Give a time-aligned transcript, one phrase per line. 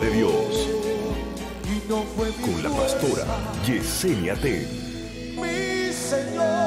[0.00, 0.70] De Dios.
[1.86, 3.26] Con la pastora
[3.66, 4.66] Yesenia T.
[5.36, 6.61] Mi Señor,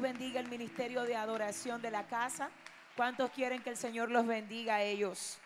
[0.00, 2.50] Bendiga el ministerio de adoración de la casa.
[2.96, 5.38] ¿Cuántos quieren que el Señor los bendiga a ellos?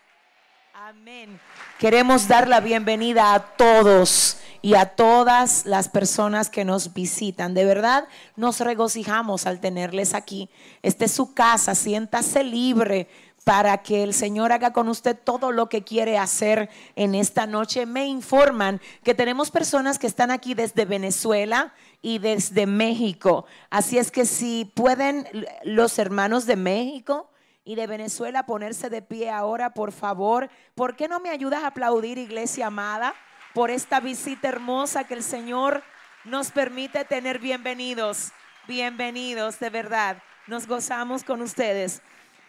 [0.75, 1.41] Amén.
[1.79, 7.55] Queremos dar la bienvenida a todos y a todas las personas que nos visitan.
[7.55, 10.49] De verdad, nos regocijamos al tenerles aquí.
[10.83, 13.09] Esta es su casa, siéntase libre
[13.45, 17.87] para que el Señor haga con usted todo lo que quiere hacer en esta noche.
[17.87, 21.73] Me informan que tenemos personas que están aquí desde Venezuela
[22.03, 23.47] y desde México.
[23.71, 25.27] Así es que si pueden
[25.65, 27.31] los hermanos de México
[27.69, 30.49] y de Venezuela ponerse de pie ahora, por favor.
[30.75, 33.15] ¿Por qué no me ayudas a aplaudir, iglesia amada,
[33.53, 35.83] por esta visita hermosa que el Señor
[36.25, 38.33] nos permite tener bienvenidos?
[38.67, 40.23] Bienvenidos, de verdad.
[40.47, 42.01] Nos gozamos con ustedes.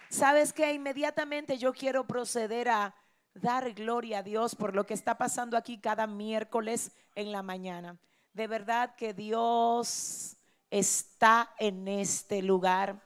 [0.09, 0.73] ¿Sabes qué?
[0.73, 2.95] Inmediatamente yo quiero proceder a
[3.35, 7.95] dar gloria a Dios por lo que está pasando aquí cada miércoles en la mañana.
[8.33, 10.35] De verdad que Dios
[10.71, 12.99] está en este lugar.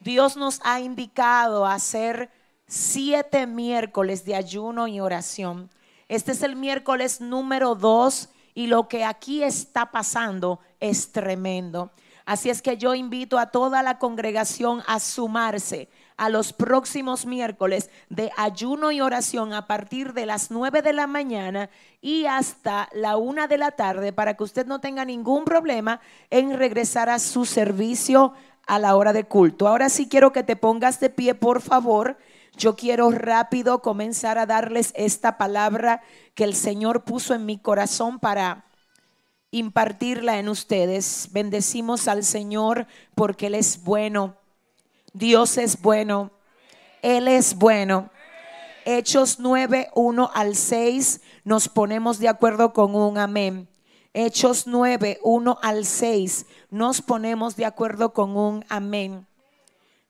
[0.00, 2.30] Dios nos ha indicado hacer
[2.66, 5.70] siete miércoles de ayuno y oración.
[6.06, 11.92] Este es el miércoles número dos y lo que aquí está pasando es tremendo.
[12.26, 15.88] Así es que yo invito a toda la congregación a sumarse
[16.22, 21.08] a los próximos miércoles de ayuno y oración a partir de las 9 de la
[21.08, 21.68] mañana
[22.00, 26.00] y hasta la una de la tarde para que usted no tenga ningún problema
[26.30, 28.34] en regresar a su servicio
[28.68, 29.66] a la hora de culto.
[29.66, 32.16] Ahora sí quiero que te pongas de pie, por favor.
[32.56, 36.02] Yo quiero rápido comenzar a darles esta palabra
[36.36, 38.66] que el Señor puso en mi corazón para
[39.50, 41.30] impartirla en ustedes.
[41.32, 44.36] Bendecimos al Señor porque Él es bueno.
[45.12, 46.30] Dios es bueno.
[47.02, 48.10] Él es bueno.
[48.84, 53.68] Hechos 9, 1 al 6, nos ponemos de acuerdo con un amén.
[54.12, 59.26] Hechos 9, 1 al 6, nos ponemos de acuerdo con un amén.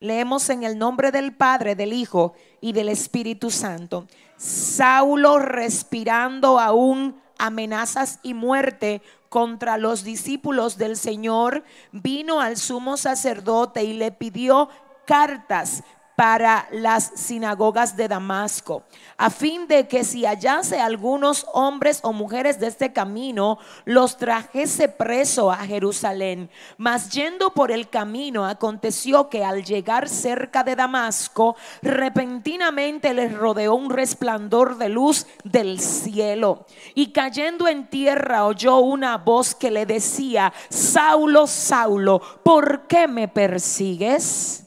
[0.01, 4.09] Leemos en el nombre del Padre, del Hijo y del Espíritu Santo.
[4.37, 13.85] Saulo respirando aún amenazas y muerte contra los discípulos del Señor, vino al sumo sacerdote
[13.85, 14.69] y le pidió
[15.05, 15.83] cartas
[16.17, 18.85] para las sinagogas de Damasco,
[19.17, 24.89] a fin de que si hallase algunos hombres o mujeres de este camino, los trajese
[24.89, 26.51] preso a Jerusalén.
[26.77, 33.75] Mas yendo por el camino, aconteció que al llegar cerca de Damasco, repentinamente les rodeó
[33.75, 36.67] un resplandor de luz del cielo.
[36.95, 43.29] Y cayendo en tierra oyó una voz que le decía, Saulo, Saulo, ¿por qué me
[43.29, 44.62] persigues?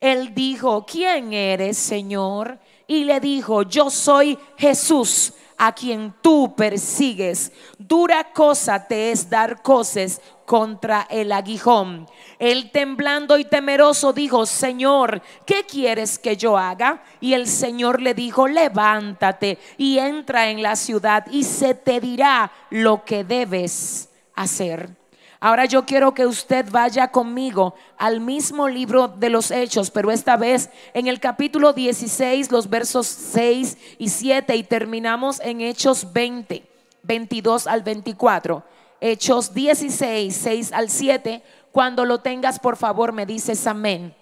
[0.00, 2.58] Él dijo, ¿quién eres, Señor?
[2.86, 7.52] Y le dijo, yo soy Jesús a quien tú persigues.
[7.78, 12.06] Dura cosa te es dar cosas contra el aguijón.
[12.38, 17.02] Él temblando y temeroso dijo, Señor, ¿qué quieres que yo haga?
[17.20, 22.52] Y el Señor le dijo, levántate y entra en la ciudad y se te dirá
[22.70, 24.90] lo que debes hacer.
[25.38, 30.36] Ahora yo quiero que usted vaya conmigo al mismo libro de los Hechos, pero esta
[30.36, 36.66] vez en el capítulo 16, los versos 6 y 7 y terminamos en Hechos 20,
[37.02, 38.64] 22 al 24.
[39.00, 41.42] Hechos 16, 6 al 7.
[41.70, 44.14] Cuando lo tengas, por favor, me dices amén.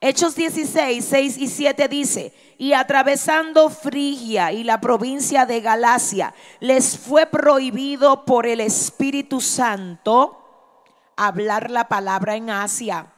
[0.00, 6.96] Hechos 16, 6 y 7 dice, y atravesando Frigia y la provincia de Galacia, les
[6.96, 10.70] fue prohibido por el Espíritu Santo
[11.16, 13.08] hablar la palabra en Asia.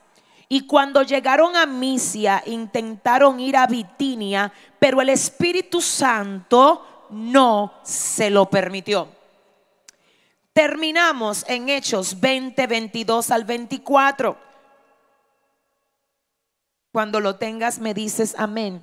[0.48, 8.30] Y cuando llegaron a Misia, intentaron ir a Bitinia, pero el Espíritu Santo no se
[8.30, 9.08] lo permitió.
[10.54, 14.38] Terminamos en Hechos 20, 22 al 24.
[16.90, 18.82] Cuando lo tengas me dices amén.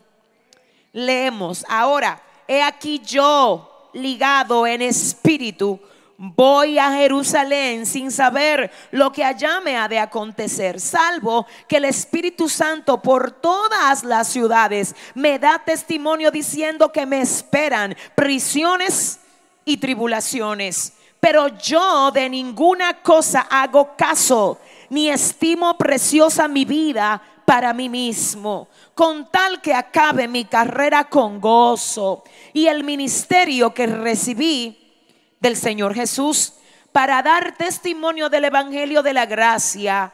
[0.93, 5.79] Leemos, ahora, he aquí yo ligado en espíritu
[6.23, 11.85] voy a Jerusalén sin saber lo que allá me ha de acontecer, salvo que el
[11.85, 19.19] Espíritu Santo por todas las ciudades me da testimonio diciendo que me esperan prisiones
[19.65, 20.93] y tribulaciones.
[21.19, 24.59] Pero yo de ninguna cosa hago caso,
[24.89, 27.19] ni estimo preciosa mi vida
[27.51, 33.87] para mí mismo, con tal que acabe mi carrera con gozo y el ministerio que
[33.87, 35.03] recibí
[35.37, 36.53] del Señor Jesús
[36.93, 40.13] para dar testimonio del Evangelio de la gracia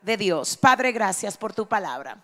[0.00, 0.56] de Dios.
[0.56, 2.18] Padre, gracias por tu palabra.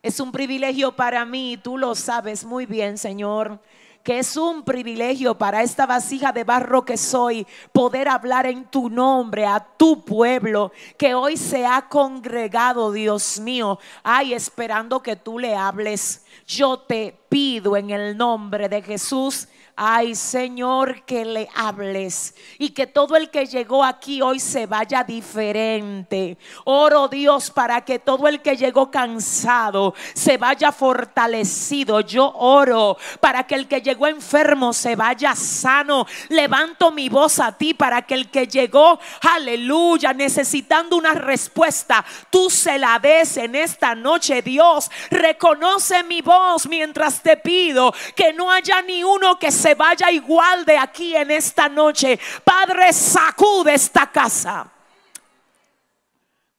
[0.00, 3.60] Es un privilegio para mí, tú lo sabes muy bien, Señor
[4.08, 8.88] que es un privilegio para esta vasija de barro que soy poder hablar en tu
[8.88, 15.38] nombre a tu pueblo que hoy se ha congregado, Dios mío, ay, esperando que tú
[15.38, 16.24] le hables.
[16.46, 19.48] Yo te pido en el nombre de Jesús
[19.80, 25.04] Ay, Señor, que le hables y que todo el que llegó aquí hoy se vaya
[25.04, 26.36] diferente.
[26.64, 32.00] Oro Dios para que todo el que llegó cansado se vaya fortalecido.
[32.00, 36.08] Yo oro para que el que llegó enfermo se vaya sano.
[36.28, 38.98] Levanto mi voz a ti para que el que llegó,
[39.32, 44.90] aleluya, necesitando una respuesta, tú se la des en esta noche, Dios.
[45.08, 50.64] Reconoce mi voz mientras te pido que no haya ni uno que se vaya igual
[50.64, 52.18] de aquí en esta noche.
[52.44, 54.70] Padre, sacude esta casa.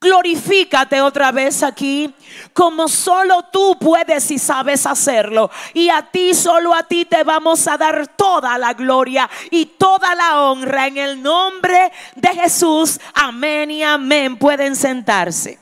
[0.02, 2.14] Glorifícate otra vez aquí,
[2.54, 5.52] como solo tú puedes y sabes hacerlo.
[5.74, 10.16] Y a ti, solo a ti te vamos a dar toda la gloria y toda
[10.16, 12.98] la honra en el nombre de Jesús.
[13.14, 14.38] Amén y amén.
[14.38, 15.60] Pueden sentarse.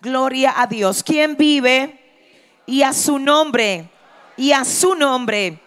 [0.00, 1.02] Gloria a Dios.
[1.02, 1.98] ¿Quién vive?
[2.66, 3.91] Y a su nombre.
[4.36, 5.60] Y a su nombre.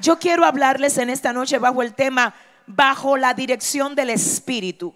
[0.00, 2.34] Yo quiero hablarles en esta noche bajo el tema,
[2.66, 4.94] bajo la dirección del Espíritu.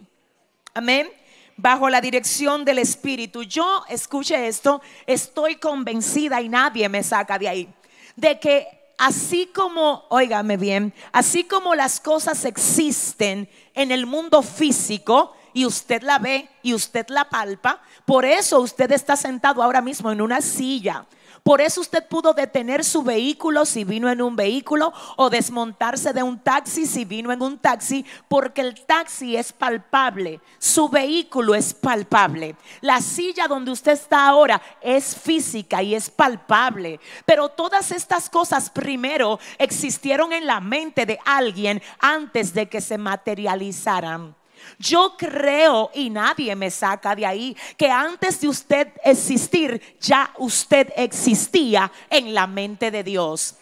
[0.73, 1.09] Amén.
[1.57, 3.43] Bajo la dirección del Espíritu.
[3.43, 7.69] Yo, escuche esto, estoy convencida y nadie me saca de ahí,
[8.17, 8.67] de que
[8.99, 16.03] así como, óigame bien, así como las cosas existen en el mundo físico, y usted
[16.03, 20.41] la ve y usted la palpa, por eso usted está sentado ahora mismo en una
[20.41, 21.07] silla
[21.45, 26.23] por eso usted pudo detener su vehículo si vino en un vehículo o desmontarse de
[26.23, 31.75] un taxi si vino en un taxi, porque el taxi es palpable, su vehículo es
[31.75, 32.57] palpable.
[32.81, 36.99] La silla donde usted está ahora es física y es palpable.
[37.27, 42.97] Pero todas estas cosas primero existieron en la mente de alguien antes de que se
[42.97, 44.35] materializaran.
[44.79, 50.93] Yo creo, y nadie me saca de ahí, que antes de usted existir, ya usted
[50.97, 53.57] existía en la mente de Dios.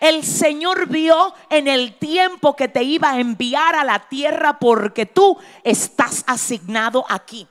[0.00, 5.04] El Señor vio en el tiempo que te iba a enviar a la tierra porque
[5.04, 7.46] tú estás asignado aquí.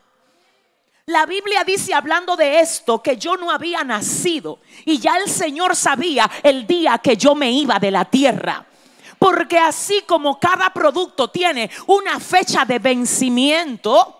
[1.05, 5.75] La Biblia dice hablando de esto que yo no había nacido y ya el Señor
[5.75, 8.68] sabía el día que yo me iba de la tierra.
[9.19, 14.15] Porque así como cada producto tiene una fecha de vencimiento,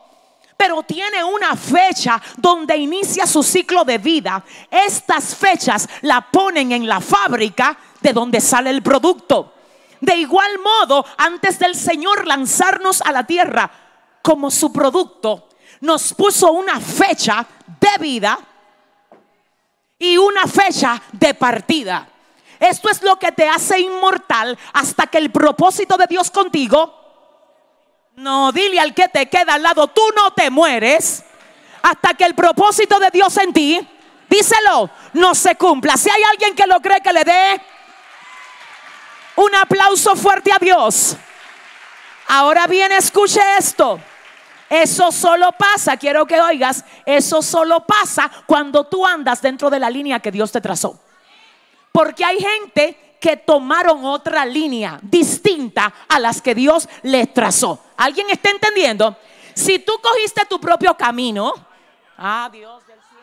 [0.58, 4.44] pero tiene una fecha donde inicia su ciclo de vida.
[4.70, 9.54] Estas fechas la ponen en la fábrica de donde sale el producto.
[10.02, 13.72] De igual modo, antes del Señor lanzarnos a la tierra
[14.22, 15.48] como su producto,
[15.80, 17.46] nos puso una fecha
[17.80, 18.38] de vida
[19.98, 22.06] y una fecha de partida.
[22.60, 26.96] Esto es lo que te hace inmortal hasta que el propósito de Dios contigo.
[28.16, 31.24] No, dile al que te queda al lado, tú no te mueres
[31.82, 33.88] hasta que el propósito de Dios en ti,
[34.30, 35.96] díselo, no se cumpla.
[35.96, 37.62] Si hay alguien que lo cree, que le dé
[39.38, 41.16] un aplauso fuerte a Dios.
[42.28, 44.00] Ahora bien, escuche esto.
[44.70, 49.90] Eso solo pasa, quiero que oigas, eso solo pasa cuando tú andas dentro de la
[49.90, 51.00] línea que Dios te trazó.
[51.92, 57.84] Porque hay gente que tomaron otra línea distinta a las que Dios les trazó.
[57.98, 59.16] ¿Alguien está entendiendo?
[59.54, 61.54] Si tú cogiste tu propio camino,
[62.18, 63.20] ah, Dios del cielo.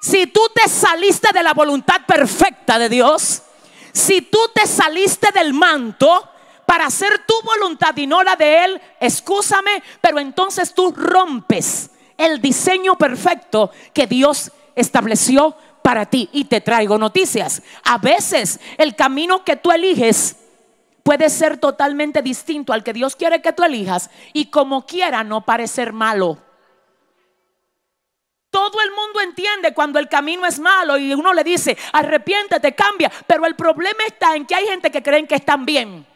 [0.00, 3.42] Si tú te saliste de la voluntad perfecta de Dios,
[3.92, 6.28] si tú te saliste del manto
[6.66, 12.40] para hacer tu voluntad y no la de Él, escúchame, pero entonces tú rompes el
[12.40, 17.62] diseño perfecto que Dios estableció para ti y te traigo noticias.
[17.84, 20.36] A veces el camino que tú eliges
[21.02, 25.44] puede ser totalmente distinto al que Dios quiere que tú elijas y como quiera no
[25.44, 26.38] parecer malo.
[28.50, 33.10] Todo el mundo entiende cuando el camino es malo y uno le dice, arrepiéntete, cambia.
[33.26, 36.06] Pero el problema está en que hay gente que creen que están bien.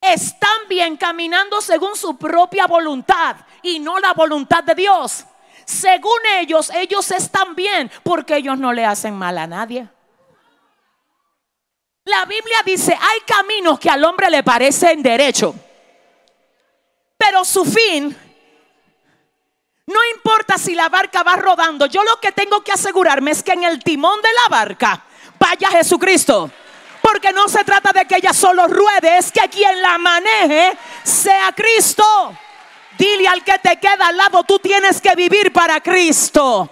[0.00, 5.24] Están bien caminando según su propia voluntad y no la voluntad de Dios.
[5.68, 9.86] Según ellos, ellos están bien porque ellos no le hacen mal a nadie.
[12.04, 15.54] La Biblia dice, hay caminos que al hombre le parecen derecho,
[17.18, 18.16] pero su fin,
[19.84, 23.52] no importa si la barca va rodando, yo lo que tengo que asegurarme es que
[23.52, 25.04] en el timón de la barca
[25.38, 26.50] vaya Jesucristo.
[27.02, 31.52] Porque no se trata de que ella solo ruede, es que quien la maneje sea
[31.54, 32.04] Cristo.
[32.98, 36.68] Dile al que te queda al lado, tú tienes que vivir para Cristo.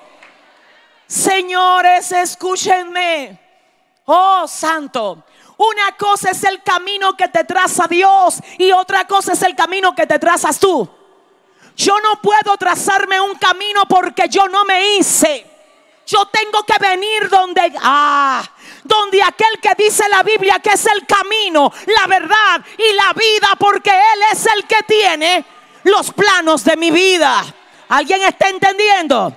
[1.07, 3.39] Señores, escúchenme.
[4.07, 5.23] Oh, santo.
[5.57, 9.95] Una cosa es el camino que te traza Dios y otra cosa es el camino
[9.95, 10.89] que te trazas tú.
[11.77, 15.47] Yo no puedo trazarme un camino porque yo no me hice.
[16.07, 18.43] Yo tengo que venir donde, ah,
[18.83, 23.49] donde aquel que dice la Biblia que es el camino, la verdad y la vida,
[23.59, 25.56] porque Él es el que tiene
[25.87, 27.45] los planos de mi vida.
[27.89, 29.35] ¿Alguien está entendiendo?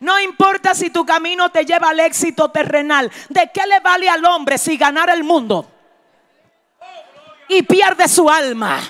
[0.00, 3.10] No importa si tu camino te lleva al éxito terrenal.
[3.28, 5.70] ¿De qué le vale al hombre si ganara el mundo
[7.48, 8.80] y pierde su alma?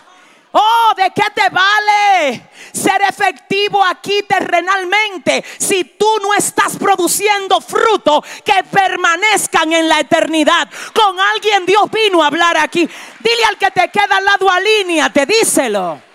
[0.59, 8.25] Oh, ¿de qué te vale ser efectivo aquí terrenalmente si tú no estás produciendo fruto
[8.43, 10.69] que permanezcan en la eternidad?
[10.95, 12.89] Con alguien Dios vino a hablar aquí.
[13.21, 16.06] Dile al que te queda al lado, alíneate, díselo.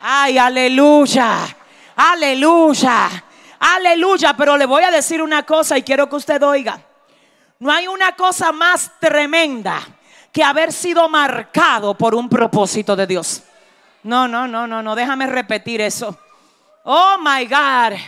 [0.00, 1.46] Ay, aleluya,
[1.94, 3.24] aleluya,
[3.58, 4.34] aleluya.
[4.36, 6.80] Pero le voy a decir una cosa y quiero que usted oiga.
[7.58, 9.80] No hay una cosa más tremenda
[10.32, 13.42] que haber sido marcado por un propósito de Dios.
[14.02, 16.18] No, no, no, no, no, déjame repetir eso.
[16.84, 17.98] Oh my God.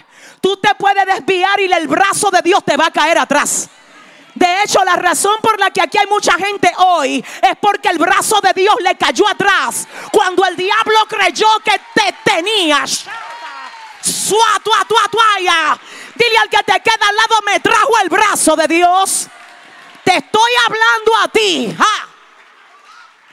[0.40, 3.68] Tú te puedes desviar y el brazo de Dios te va a caer atrás.
[4.34, 7.98] De hecho, la razón por la que aquí hay mucha gente hoy es porque el
[7.98, 12.84] brazo de Dios le cayó atrás cuando el diablo creyó que te tenía.
[16.14, 19.28] Dile al que te queda al lado, me trajo el brazo de Dios.
[20.04, 21.76] Te estoy hablando a ti.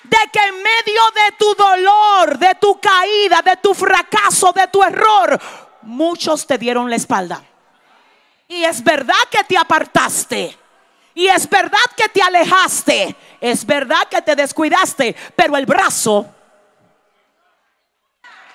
[0.03, 4.83] De que en medio de tu dolor, de tu caída, de tu fracaso, de tu
[4.83, 5.39] error,
[5.83, 7.43] muchos te dieron la espalda.
[8.47, 10.58] Y es verdad que te apartaste.
[11.13, 16.25] Y es verdad que te alejaste, es verdad que te descuidaste, pero el brazo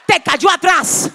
[0.06, 1.11] te cayó atrás.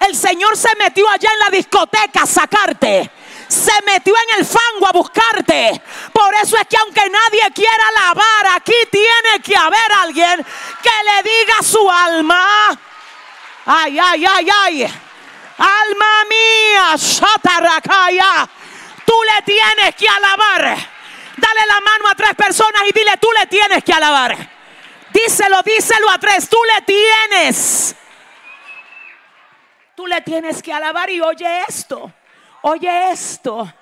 [0.00, 3.10] El Señor se metió allá en la discoteca a sacarte.
[3.48, 5.82] Se metió en el fango a buscarte.
[6.12, 10.44] Por eso es que aunque nadie quiera alabar, aquí tiene que haber alguien
[10.82, 12.78] que le diga su alma.
[13.66, 14.82] Ay, ay, ay, ay.
[15.56, 18.48] Alma mía, Shataracaya
[19.04, 20.62] Tú le tienes que alabar.
[21.36, 24.36] Dale la mano a tres personas y dile, tú le tienes que alabar.
[25.12, 27.96] Díselo, díselo a tres, tú le tienes.
[29.94, 32.12] Tú le tienes que alabar y oye esto,
[32.62, 33.72] oye esto.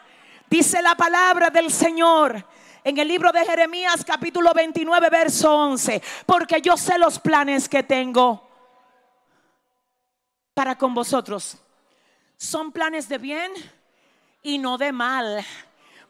[0.48, 2.46] Dice la palabra del Señor
[2.84, 7.82] en el libro de Jeremías capítulo 29 verso 11, porque yo sé los planes que
[7.82, 8.46] tengo
[10.52, 11.56] para con vosotros.
[12.36, 13.52] Son planes de bien
[14.42, 15.44] y no de mal,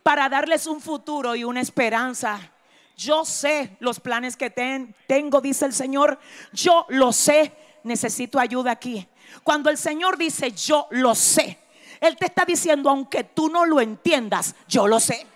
[0.03, 2.53] para darles un futuro y una esperanza.
[2.97, 6.19] Yo sé los planes que tengo, dice el Señor.
[6.53, 7.53] Yo lo sé.
[7.85, 9.07] Necesito ayuda aquí.
[9.43, 11.59] Cuando el Señor dice, yo lo sé,
[12.01, 15.27] Él te está diciendo, aunque tú no lo entiendas, yo lo sé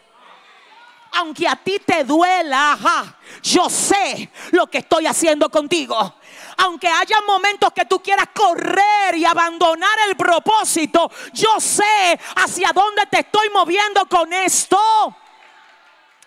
[1.16, 6.14] aunque a ti te duela, yo sé lo que estoy haciendo contigo.
[6.58, 13.02] Aunque haya momentos que tú quieras correr y abandonar el propósito, yo sé hacia dónde
[13.10, 14.78] te estoy moviendo con esto.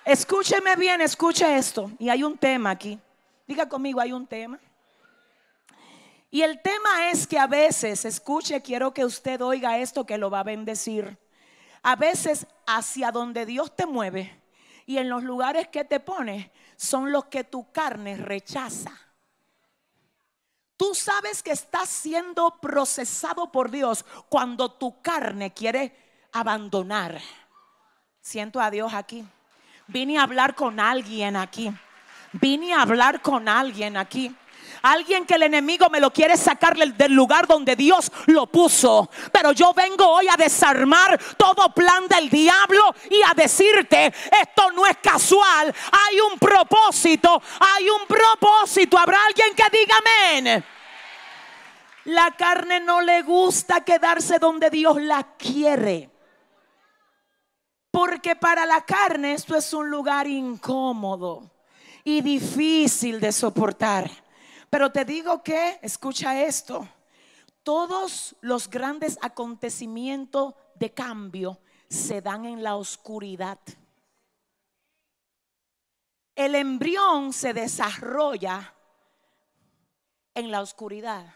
[0.05, 1.91] Escúcheme bien, escuche esto.
[1.99, 2.99] Y hay un tema aquí.
[3.47, 4.59] Diga conmigo, hay un tema.
[6.31, 10.29] Y el tema es que a veces, escuche, quiero que usted oiga esto que lo
[10.29, 11.17] va a bendecir.
[11.81, 14.39] A veces hacia donde Dios te mueve,
[14.85, 18.91] y en los lugares que te pones son los que tu carne rechaza.
[20.79, 25.93] Tú sabes que estás siendo procesado por Dios cuando tu carne quiere
[26.31, 27.19] abandonar.
[28.21, 29.25] Siento a Dios aquí.
[29.87, 31.69] Vine a hablar con alguien aquí.
[32.31, 34.33] Vine a hablar con alguien aquí.
[34.81, 39.09] Alguien que el enemigo me lo quiere sacar del, lugar donde Dios lo puso.
[39.31, 44.85] Pero yo vengo hoy a desarmar todo plan del diablo y a decirte, esto no
[44.85, 45.73] es casual.
[45.91, 48.97] Hay un propósito, hay un propósito.
[48.97, 50.65] Habrá alguien que diga amén.
[52.05, 56.09] La carne no le gusta quedarse donde Dios la quiere.
[57.91, 61.51] Porque para la carne esto es un lugar incómodo
[62.03, 64.09] y difícil de soportar.
[64.69, 66.87] Pero te digo que, escucha esto,
[67.63, 71.59] todos los grandes acontecimientos de cambio
[71.89, 73.59] se dan en la oscuridad.
[76.35, 78.73] El embrión se desarrolla
[80.35, 81.33] en la oscuridad.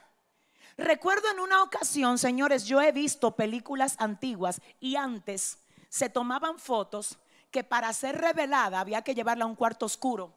[0.77, 5.59] Recuerdo en una ocasión, señores, yo he visto películas antiguas y antes
[5.89, 7.19] se tomaban fotos
[7.51, 10.33] que para ser revelada había que llevarla a un cuarto oscuro.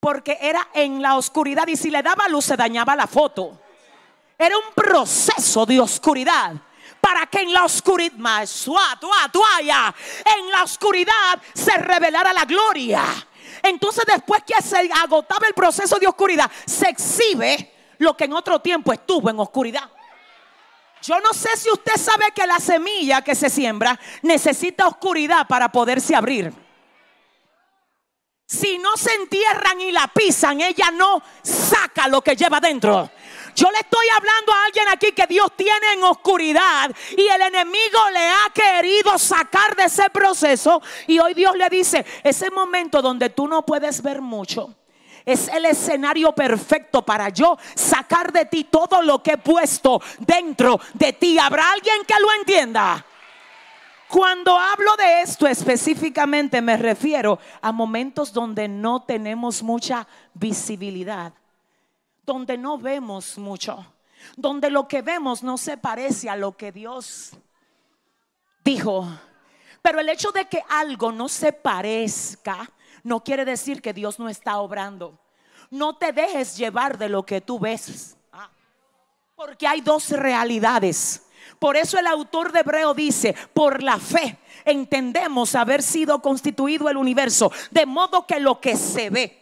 [0.00, 3.60] Porque era en la oscuridad y si le daba luz se dañaba la foto.
[4.38, 6.54] Era un proceso de oscuridad
[7.00, 8.44] para que en la oscuridad,
[10.24, 13.02] en la oscuridad se revelara la gloria.
[13.62, 18.60] Entonces después que se agotaba el proceso de oscuridad, se exhibe lo que en otro
[18.60, 19.90] tiempo estuvo en oscuridad.
[21.02, 25.70] Yo no sé si usted sabe que la semilla que se siembra necesita oscuridad para
[25.70, 26.52] poderse abrir.
[28.50, 33.08] Si no se entierran y la pisan, ella no saca lo que lleva dentro.
[33.54, 37.98] Yo le estoy hablando a alguien aquí que Dios tiene en oscuridad y el enemigo
[38.12, 40.82] le ha querido sacar de ese proceso.
[41.06, 44.74] Y hoy Dios le dice, ese momento donde tú no puedes ver mucho.
[45.24, 50.80] Es el escenario perfecto para yo sacar de ti todo lo que he puesto dentro
[50.94, 51.38] de ti.
[51.38, 53.06] ¿Habrá alguien que lo entienda?
[54.10, 61.32] Cuando hablo de esto específicamente me refiero a momentos donde no tenemos mucha visibilidad
[62.30, 63.84] donde no vemos mucho,
[64.36, 67.32] donde lo que vemos no se parece a lo que Dios
[68.64, 69.04] dijo.
[69.82, 72.70] Pero el hecho de que algo no se parezca
[73.02, 75.18] no quiere decir que Dios no está obrando.
[75.70, 78.16] No te dejes llevar de lo que tú ves.
[78.32, 78.50] Ah,
[79.34, 81.26] porque hay dos realidades.
[81.60, 86.96] Por eso el autor de Hebreo dice, por la fe entendemos haber sido constituido el
[86.96, 89.36] universo, de modo que lo que se ve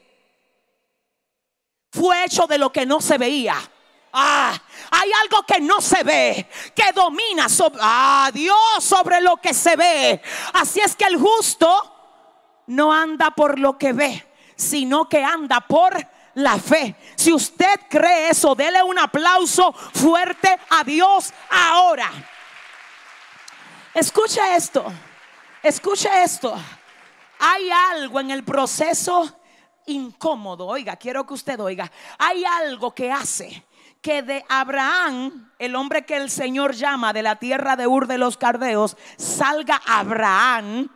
[1.93, 3.55] fue hecho de lo que no se veía.
[4.13, 9.55] Ah, hay algo que no se ve, que domina sobre ah, Dios sobre lo que
[9.55, 10.21] se ve.
[10.55, 11.95] Así es que el justo
[12.67, 14.27] no anda por lo que ve,
[14.57, 15.95] sino que anda por
[16.39, 16.95] la fe.
[17.17, 22.11] Si usted cree eso, dele un aplauso fuerte a Dios ahora.
[23.93, 24.85] Escucha esto,
[25.63, 26.55] escucha esto.
[27.41, 29.41] Hay algo en el proceso
[29.87, 30.67] incómodo.
[30.67, 31.91] Oiga, quiero que usted oiga.
[32.19, 33.65] Hay algo que hace
[34.01, 38.19] que de Abraham, el hombre que el Señor llama de la tierra de Ur de
[38.19, 40.89] los Cardeos, salga Abraham,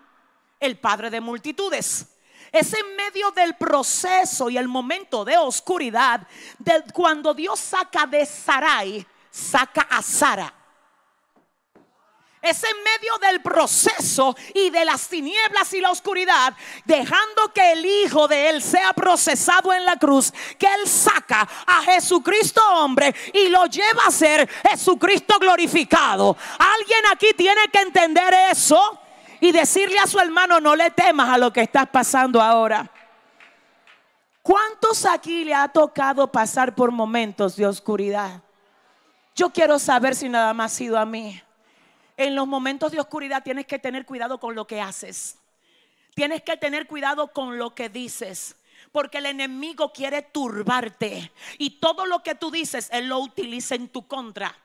[0.61, 2.12] el padre de multitudes.
[2.53, 6.27] Es en medio del proceso y el momento de oscuridad,
[6.59, 10.55] de cuando Dios saca de Sarai, saca a Sara.
[12.43, 16.53] Es en medio del proceso y de las tinieblas y la oscuridad,
[16.85, 21.83] dejando que el Hijo de Él sea procesado en la cruz, que Él saca a
[21.83, 26.37] Jesucristo hombre y lo lleva a ser Jesucristo glorificado.
[26.59, 28.99] Alguien aquí tiene que entender eso
[29.43, 32.89] y decirle a su hermano, no le temas a lo que estás pasando ahora.
[34.41, 38.41] ¿Cuántos aquí le ha tocado pasar por momentos de oscuridad?
[39.35, 41.43] Yo quiero saber si nada más ha sido a mí.
[42.17, 45.39] En los momentos de oscuridad tienes que tener cuidado con lo que haces.
[46.15, 48.55] Tienes que tener cuidado con lo que dices.
[48.93, 51.33] Porque el enemigo quiere turbarte.
[51.59, 54.57] Y todo lo que tú dices, él lo utiliza en tu contra.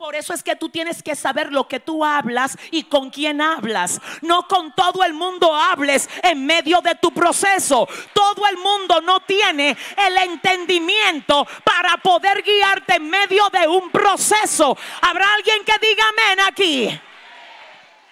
[0.00, 3.42] Por eso es que tú tienes que saber lo que tú hablas y con quién
[3.42, 4.00] hablas.
[4.22, 7.86] No con todo el mundo hables en medio de tu proceso.
[8.14, 14.74] Todo el mundo no tiene el entendimiento para poder guiarte en medio de un proceso.
[15.02, 17.00] ¿Habrá alguien que diga amén aquí?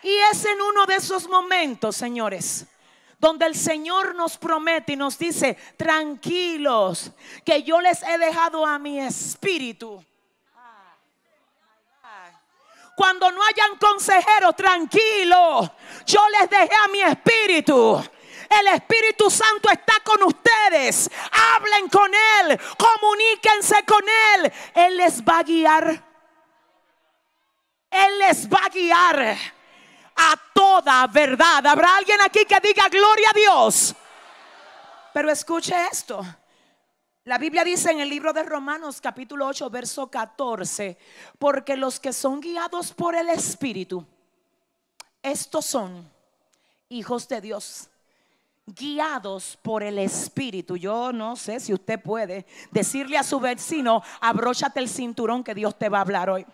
[0.02, 2.66] Y es en uno de esos momentos, señores,
[3.18, 7.12] donde el Señor nos promete y nos dice, tranquilos,
[7.46, 10.04] que yo les he dejado a mi espíritu
[12.98, 15.72] cuando no hayan consejeros, tranquilo.
[16.04, 18.04] Yo les dejé a mi espíritu.
[18.50, 21.08] El Espíritu Santo está con ustedes.
[21.30, 22.60] Hablen con Él.
[22.76, 24.02] Comuníquense con
[24.34, 24.52] Él.
[24.74, 26.04] Él les va a guiar.
[27.88, 29.36] Él les va a guiar
[30.16, 31.64] a toda verdad.
[31.68, 33.94] Habrá alguien aquí que diga gloria a Dios.
[35.12, 36.26] Pero escuche esto.
[37.28, 40.96] La Biblia dice en el libro de Romanos capítulo 8, verso 14,
[41.38, 44.02] porque los que son guiados por el Espíritu,
[45.22, 46.10] estos son
[46.88, 47.90] hijos de Dios
[48.64, 50.78] guiados por el Espíritu.
[50.78, 55.78] Yo no sé si usted puede decirle a su vecino, abróchate el cinturón que Dios
[55.78, 56.46] te va a hablar hoy.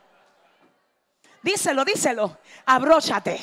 [1.41, 3.39] Díselo, díselo, abróchate.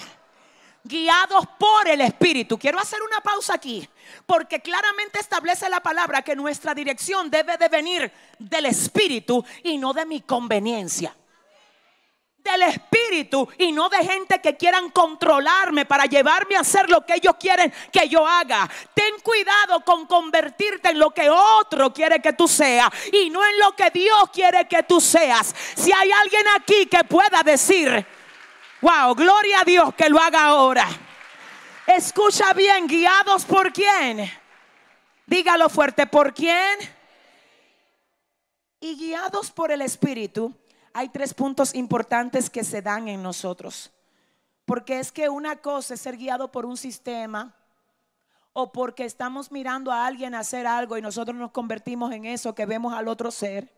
[0.83, 2.57] Guiados por el Espíritu.
[2.57, 3.87] Quiero hacer una pausa aquí,
[4.25, 9.93] porque claramente establece la palabra que nuestra dirección debe de venir del Espíritu y no
[9.93, 11.15] de mi conveniencia
[12.43, 17.15] del Espíritu y no de gente que quieran controlarme para llevarme a hacer lo que
[17.15, 18.69] ellos quieren que yo haga.
[18.93, 23.59] Ten cuidado con convertirte en lo que otro quiere que tú seas y no en
[23.59, 25.55] lo que Dios quiere que tú seas.
[25.75, 28.05] Si hay alguien aquí que pueda decir,
[28.81, 30.87] wow, gloria a Dios que lo haga ahora.
[31.87, 34.29] Escucha bien, guiados por quién.
[35.25, 36.79] Dígalo fuerte, ¿por quién?
[38.79, 40.53] Y guiados por el Espíritu
[40.93, 43.91] hay tres puntos importantes que se dan en nosotros.
[44.65, 47.55] Porque es que una cosa es ser guiado por un sistema
[48.53, 52.65] o porque estamos mirando a alguien hacer algo y nosotros nos convertimos en eso que
[52.65, 53.71] vemos al otro ser.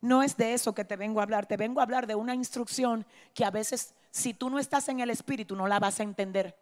[0.00, 2.34] No es de eso que te vengo a hablar, te vengo a hablar de una
[2.34, 6.04] instrucción que a veces si tú no estás en el espíritu no la vas a
[6.04, 6.56] entender.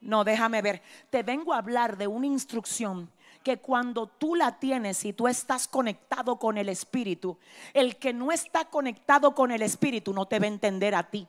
[0.00, 3.10] No, déjame ver, te vengo a hablar de una instrucción
[3.42, 7.38] que cuando tú la tienes y tú estás conectado con el Espíritu,
[7.72, 11.26] el que no está conectado con el Espíritu no te va a entender a ti.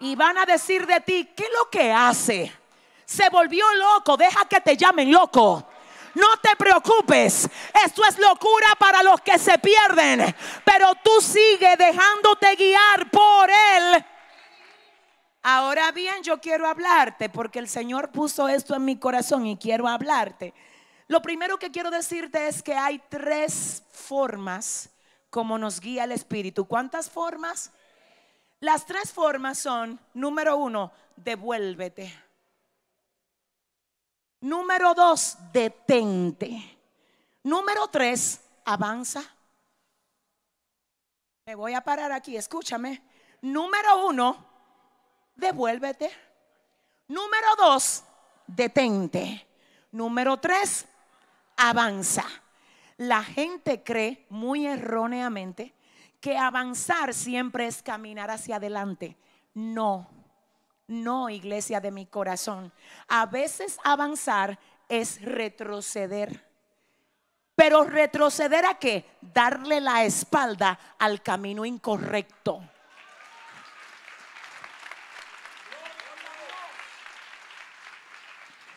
[0.00, 2.52] Y van a decir de ti, ¿qué es lo que hace?
[3.04, 5.66] Se volvió loco, deja que te llamen loco.
[6.18, 7.48] No te preocupes,
[7.84, 14.04] esto es locura para los que se pierden, pero tú sigue dejándote guiar por él
[15.42, 19.86] Ahora bien, yo quiero hablarte porque el Señor puso esto en mi corazón y quiero
[19.86, 20.52] hablarte.
[21.06, 24.90] Lo primero que quiero decirte es que hay tres formas
[25.30, 26.66] como nos guía el Espíritu.
[26.66, 27.72] ¿Cuántas formas?
[28.60, 32.12] Las tres formas son, número uno, devuélvete.
[34.40, 36.78] Número dos, detente.
[37.42, 39.22] Número tres, avanza.
[41.46, 43.02] Me voy a parar aquí, escúchame.
[43.40, 44.44] Número uno,
[45.34, 46.10] devuélvete.
[47.08, 48.04] Número dos,
[48.46, 49.46] detente.
[49.92, 50.86] Número tres,
[51.56, 52.24] avanza.
[52.98, 55.74] La gente cree muy erróneamente
[56.20, 59.16] que avanzar siempre es caminar hacia adelante.
[59.54, 60.08] No,
[60.88, 62.72] no, iglesia de mi corazón.
[63.06, 66.46] A veces avanzar es retroceder.
[67.54, 69.04] Pero retroceder a qué?
[69.20, 72.62] Darle la espalda al camino incorrecto.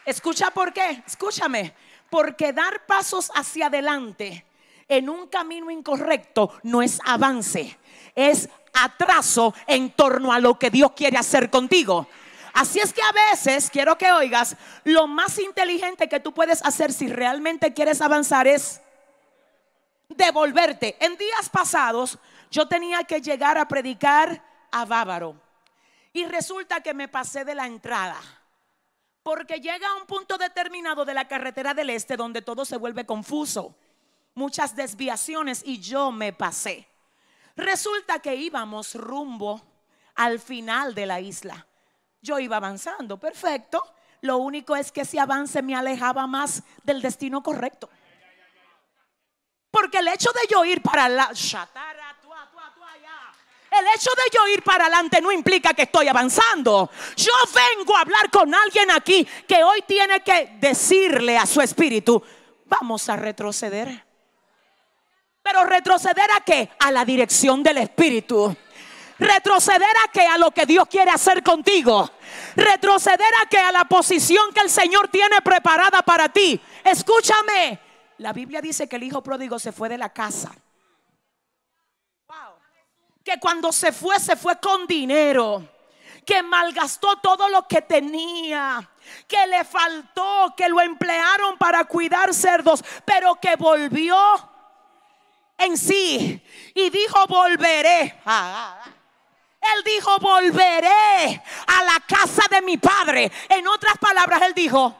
[0.03, 1.73] Escucha por qué, escúchame,
[2.09, 4.45] porque dar pasos hacia adelante
[4.87, 7.77] en un camino incorrecto no es avance,
[8.13, 12.07] es atraso en torno a lo que Dios quiere hacer contigo.
[12.53, 16.91] Así es que a veces, quiero que oigas, lo más inteligente que tú puedes hacer
[16.91, 18.81] si realmente quieres avanzar es
[20.09, 20.97] devolverte.
[20.99, 22.17] En días pasados
[22.49, 25.35] yo tenía que llegar a predicar a Bávaro
[26.13, 28.19] y resulta que me pasé de la entrada.
[29.23, 33.05] Porque llega a un punto determinado de la carretera del este donde todo se vuelve
[33.05, 33.75] confuso.
[34.33, 36.90] Muchas desviaciones y yo me pasé.
[37.61, 39.61] Resulta que íbamos rumbo
[40.15, 41.67] al final de la isla.
[42.19, 43.83] Yo iba avanzando, perfecto.
[44.21, 47.87] Lo único es que ese avance me alejaba más del destino correcto.
[49.69, 51.29] Porque el hecho de yo ir para la...
[53.69, 56.89] El hecho de yo ir para adelante no implica que estoy avanzando.
[57.15, 57.31] Yo
[57.77, 62.23] vengo a hablar con alguien aquí que hoy tiene que decirle a su espíritu,
[62.65, 64.10] vamos a retroceder.
[65.43, 66.69] Pero retroceder a qué?
[66.79, 68.55] A la dirección del espíritu.
[69.17, 70.25] Retroceder a qué?
[70.25, 72.09] A lo que Dios quiere hacer contigo.
[72.55, 73.57] Retroceder a qué?
[73.57, 76.59] A la posición que el Señor tiene preparada para ti.
[76.83, 77.79] Escúchame.
[78.17, 80.51] La Biblia dice que el hijo pródigo se fue de la casa
[83.23, 85.67] que cuando se fue, se fue con dinero,
[86.25, 88.89] que malgastó todo lo que tenía,
[89.27, 94.17] que le faltó, que lo emplearon para cuidar cerdos, pero que volvió
[95.65, 96.41] en sí
[96.73, 98.21] y dijo, volveré.
[99.61, 103.31] Él dijo, volveré a la casa de mi padre.
[103.49, 104.95] En otras palabras, él dijo,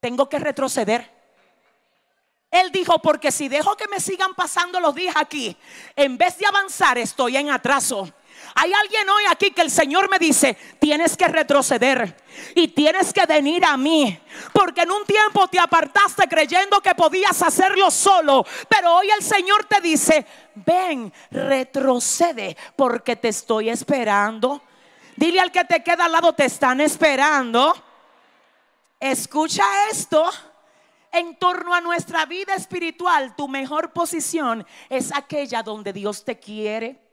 [0.00, 1.18] tengo que retroceder.
[2.50, 5.56] Él dijo, porque si dejo que me sigan pasando los días aquí,
[5.96, 8.10] en vez de avanzar, estoy en atraso.
[8.54, 12.16] Hay alguien hoy aquí que el Señor me dice, tienes que retroceder
[12.54, 14.18] y tienes que venir a mí.
[14.52, 18.44] Porque en un tiempo te apartaste creyendo que podías hacerlo solo.
[18.68, 24.62] Pero hoy el Señor te dice, ven, retrocede porque te estoy esperando.
[25.16, 27.74] Dile al que te queda al lado, te están esperando.
[29.00, 30.28] Escucha esto.
[31.10, 37.07] En torno a nuestra vida espiritual, tu mejor posición es aquella donde Dios te quiere.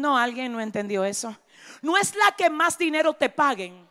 [0.00, 1.36] No, alguien no entendió eso.
[1.82, 3.88] No es la que más dinero te paguen.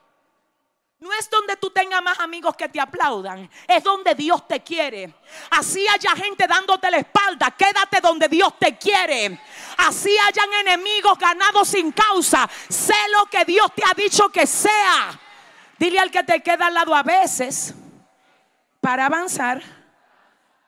[0.99, 3.49] No es donde tú tengas más amigos que te aplaudan.
[3.67, 5.13] Es donde Dios te quiere.
[5.51, 7.51] Así haya gente dándote la espalda.
[7.51, 9.39] Quédate donde Dios te quiere.
[9.77, 12.49] Así hayan enemigos ganados sin causa.
[12.67, 15.17] Sé lo que Dios te ha dicho que sea.
[15.77, 17.73] Dile al que te queda al lado a veces.
[18.81, 19.61] Para avanzar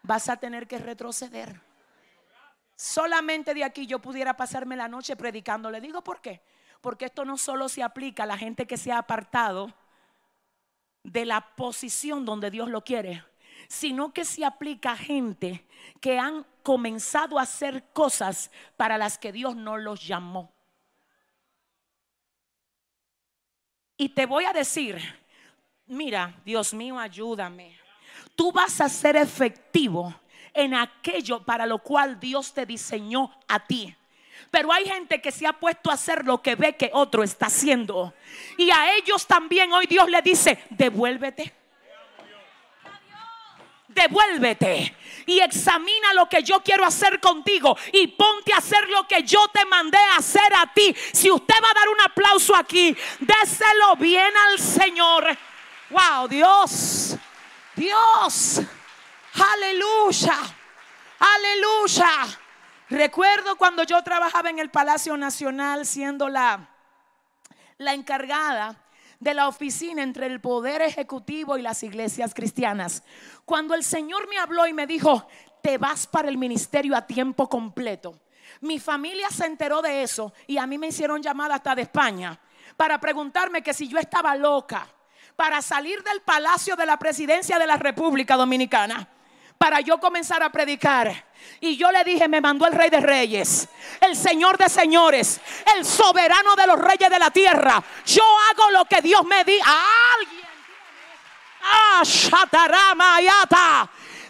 [0.03, 1.70] vas a tener que retroceder.
[2.81, 5.69] Solamente de aquí yo pudiera pasarme la noche predicando.
[5.69, 6.41] Le digo por qué.
[6.81, 9.71] Porque esto no solo se aplica a la gente que se ha apartado
[11.03, 13.23] de la posición donde Dios lo quiere,
[13.67, 15.63] sino que se aplica a gente
[15.99, 20.51] que han comenzado a hacer cosas para las que Dios no los llamó.
[23.95, 24.97] Y te voy a decir,
[25.85, 27.77] mira, Dios mío, ayúdame.
[28.35, 30.15] Tú vas a ser efectivo
[30.53, 33.95] en aquello para lo cual Dios te diseñó a ti.
[34.49, 37.45] Pero hay gente que se ha puesto a hacer lo que ve que otro está
[37.45, 38.13] haciendo.
[38.57, 41.53] Y a ellos también hoy Dios le dice, devuélvete.
[43.87, 49.23] Devuélvete y examina lo que yo quiero hacer contigo y ponte a hacer lo que
[49.23, 50.95] yo te mandé a hacer a ti.
[51.13, 55.37] Si usted va a dar un aplauso aquí, déselo bien al Señor.
[55.89, 57.17] Wow, Dios,
[57.75, 58.61] Dios,
[59.41, 60.37] aleluya,
[61.19, 62.39] aleluya.
[62.89, 66.69] Recuerdo cuando yo trabajaba en el Palacio Nacional siendo la,
[67.77, 68.83] la encargada
[69.19, 73.03] de la oficina entre el poder ejecutivo y las iglesias cristianas.
[73.45, 75.27] Cuando el Señor me habló y me dijo,
[75.61, 78.19] te vas para el ministerio a tiempo completo.
[78.61, 82.37] Mi familia se enteró de eso y a mí me hicieron llamada hasta de España
[82.75, 84.87] para preguntarme que si yo estaba loca
[85.35, 89.07] para salir del palacio de la presidencia de la República Dominicana
[89.61, 91.23] para yo comenzar a predicar.
[91.59, 93.69] Y yo le dije, me mandó el rey de reyes,
[93.99, 95.39] el señor de señores,
[95.77, 97.83] el soberano de los reyes de la tierra.
[98.03, 99.59] Yo hago lo que Dios me di.
[99.63, 99.83] A
[100.17, 100.45] alguien.
[101.63, 102.01] Ah,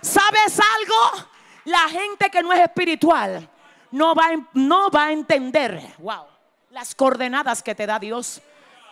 [0.02, 1.30] ¿Sabes algo?
[1.64, 3.50] La gente que no es espiritual
[3.92, 6.26] no va, no va a entender, wow,
[6.72, 8.42] las coordenadas que te da Dios.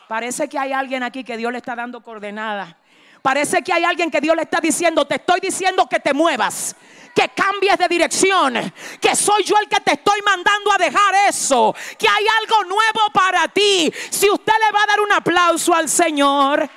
[0.08, 2.76] Parece que hay alguien aquí que Dios le está dando coordenadas.
[3.22, 6.76] Parece que hay alguien que Dios le está diciendo, te estoy diciendo que te muevas,
[7.14, 11.76] que cambies de dirección, que soy yo el que te estoy mandando a dejar eso,
[11.98, 13.92] que hay algo nuevo para ti.
[14.10, 16.70] Si usted le va a dar un aplauso al Señor,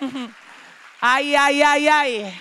[1.00, 2.40] ay, ay, ay, ay.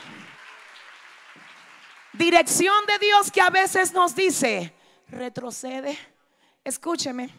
[2.14, 4.74] Dirección de Dios que a veces nos dice,
[5.10, 5.98] retrocede,
[6.64, 7.30] escúcheme,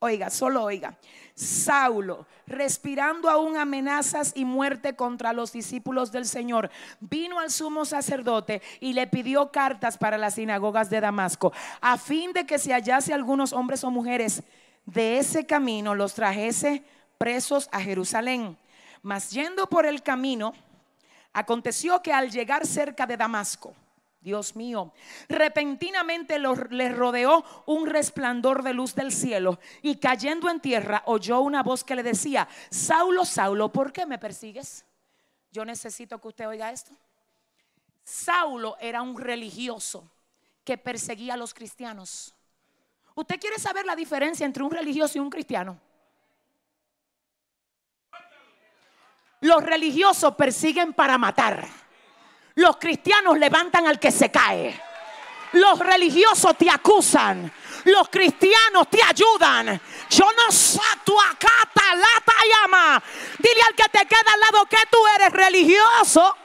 [0.00, 0.96] oiga, solo oiga.
[1.34, 8.62] Saulo, respirando aún amenazas y muerte contra los discípulos del Señor, vino al sumo sacerdote
[8.80, 13.14] y le pidió cartas para las sinagogas de Damasco, a fin de que si hallase
[13.14, 14.42] algunos hombres o mujeres
[14.86, 16.82] de ese camino, los trajese
[17.18, 18.56] presos a Jerusalén.
[19.02, 20.52] Mas yendo por el camino,
[21.32, 23.74] aconteció que al llegar cerca de Damasco,
[24.22, 24.92] Dios mío,
[25.28, 31.64] repentinamente le rodeó un resplandor de luz del cielo y cayendo en tierra oyó una
[31.64, 34.86] voz que le decía, Saulo, Saulo, ¿por qué me persigues?
[35.50, 36.92] Yo necesito que usted oiga esto.
[38.04, 40.08] Saulo era un religioso
[40.64, 42.32] que perseguía a los cristianos.
[43.16, 45.80] ¿Usted quiere saber la diferencia entre un religioso y un cristiano?
[49.40, 51.81] Los religiosos persiguen para matar.
[52.54, 54.78] Los cristianos levantan al que se cae.
[55.52, 57.52] Los religiosos te acusan.
[57.84, 59.80] Los cristianos te ayudan.
[60.10, 63.02] Yo no sé tu acata, lata llama.
[63.38, 66.36] Dile al que te queda al lado que tú eres religioso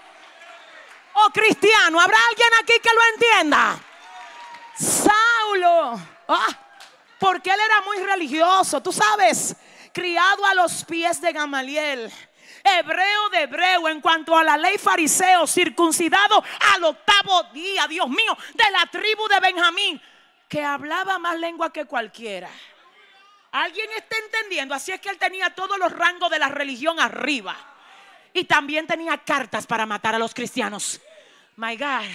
[1.14, 2.00] o cristiano.
[2.00, 3.80] ¿Habrá alguien aquí que lo entienda?
[4.78, 6.00] Saulo.
[6.28, 6.48] Ah,
[7.20, 9.56] porque él era muy religioso, tú sabes,
[9.94, 12.12] criado a los pies de Gamaliel
[12.80, 18.38] hebreo de hebreo, en cuanto a la ley fariseo, circuncidado al octavo día, Dios mío,
[18.54, 20.02] de la tribu de Benjamín,
[20.48, 22.50] que hablaba más lengua que cualquiera.
[23.52, 24.76] ¿Alguien está entendiendo?
[24.76, 27.56] Así es que él tenía todos los rangos de la religión arriba.
[28.34, 31.02] Y también tenía cartas para matar a los cristianos.
[31.56, 32.06] My God,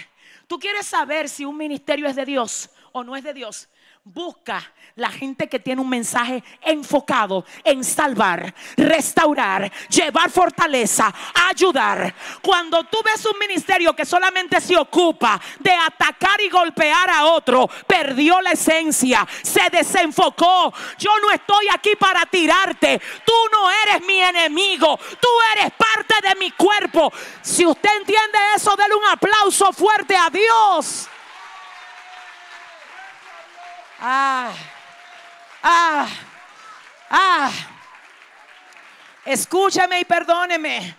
[0.47, 3.69] ¿tú quieres saber si un ministerio es de Dios o no es de Dios?
[4.05, 4.61] Busca
[4.97, 11.15] la gente que tiene un mensaje enfocado en salvar, restaurar, llevar fortaleza,
[11.49, 12.13] ayudar.
[12.43, 17.71] Cuando tú ves un ministerio que solamente se ocupa de atacar y golpear a otro,
[17.87, 20.75] perdió la esencia, se desenfocó.
[20.99, 23.01] Yo no estoy aquí para tirarte.
[23.25, 24.99] Tú no eres mi enemigo.
[25.21, 27.13] Tú eres parte de mi cuerpo.
[27.41, 31.09] Si usted entiende eso, denle un aplauso fuerte a Dios.
[34.05, 34.53] Ah,
[35.63, 36.09] ah,
[37.09, 37.53] ah.
[39.25, 40.97] Escúcheme y perdóneme.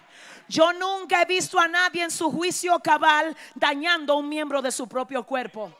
[0.47, 4.71] Yo nunca he visto a nadie en su juicio cabal dañando a un miembro de
[4.71, 5.73] su propio cuerpo.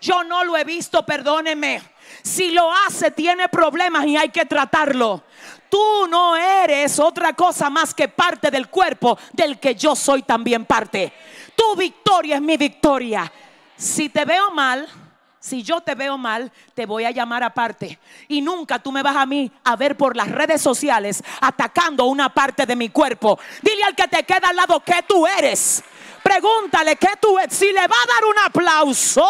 [0.00, 1.82] Yo no lo he visto, perdóneme.
[2.22, 5.24] Si lo hace, tiene problemas y hay que tratarlo.
[5.68, 10.64] Tú no eres otra cosa más que parte del cuerpo del que yo soy también
[10.64, 11.12] parte.
[11.56, 13.32] Tu victoria es mi victoria.
[13.76, 14.88] Si te veo mal,
[15.42, 17.98] si yo te veo mal, te voy a llamar aparte.
[18.28, 22.32] Y nunca tú me vas a mí a ver por las redes sociales atacando una
[22.32, 23.40] parte de mi cuerpo.
[23.60, 25.82] Dile al que te queda al lado que tú eres.
[26.22, 27.56] Pregúntale que tú eres.
[27.56, 29.26] Si le va a dar un aplauso.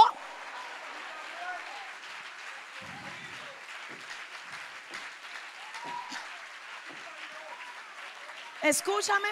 [8.61, 9.29] Escúchame.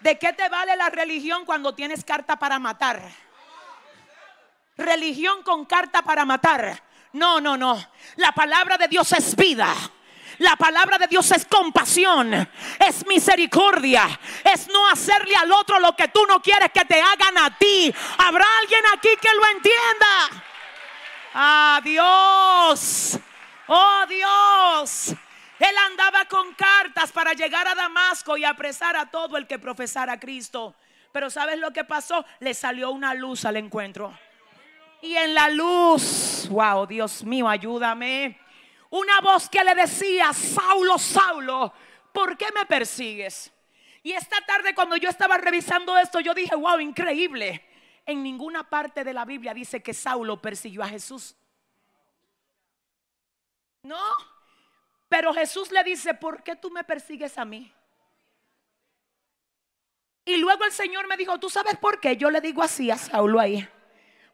[0.00, 3.27] ¿De qué te vale la religión cuando tienes carta para matar?
[4.78, 6.82] Religión con carta para matar.
[7.12, 7.76] No, no, no.
[8.16, 9.74] La palabra de Dios es vida.
[10.38, 14.08] La palabra de Dios es compasión, es misericordia,
[14.44, 17.92] es no hacerle al otro lo que tú no quieres que te hagan a ti.
[18.18, 20.44] ¿Habrá alguien aquí que lo entienda?
[21.82, 23.18] Dios.
[23.66, 25.08] Oh, Dios.
[25.58, 30.12] Él andaba con cartas para llegar a Damasco y apresar a todo el que profesara
[30.12, 30.76] a Cristo.
[31.10, 32.24] Pero ¿sabes lo que pasó?
[32.38, 34.16] Le salió una luz al encuentro.
[35.00, 38.38] Y en la luz, wow, Dios mío, ayúdame.
[38.90, 41.72] Una voz que le decía, Saulo, Saulo,
[42.12, 43.52] ¿por qué me persigues?
[44.02, 47.64] Y esta tarde cuando yo estaba revisando esto, yo dije, wow, increíble.
[48.06, 51.36] En ninguna parte de la Biblia dice que Saulo persiguió a Jesús.
[53.82, 54.00] No,
[55.08, 57.72] pero Jesús le dice, ¿por qué tú me persigues a mí?
[60.24, 62.16] Y luego el Señor me dijo, ¿tú sabes por qué?
[62.16, 63.66] Yo le digo así a Saulo ahí.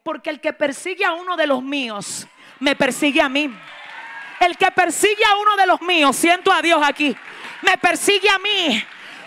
[0.05, 2.27] Porque el que persigue a uno de los míos,
[2.61, 3.51] me persigue a mí.
[4.39, 7.17] El que persigue a uno de los míos, siento a Dios aquí,
[7.63, 8.85] me persigue a mí.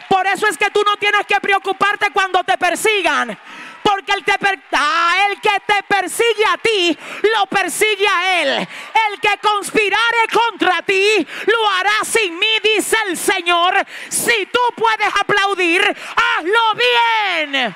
[0.08, 3.36] Por eso es que tú no tienes que preocuparte cuando te persigan.
[3.82, 4.36] Porque el que,
[4.74, 6.96] ah, el que te persigue a ti,
[7.36, 8.68] lo persigue a él.
[9.10, 13.84] El que conspirare contra ti, lo hará sin mí, dice el Señor.
[14.10, 17.76] Si tú puedes aplaudir, hazlo bien.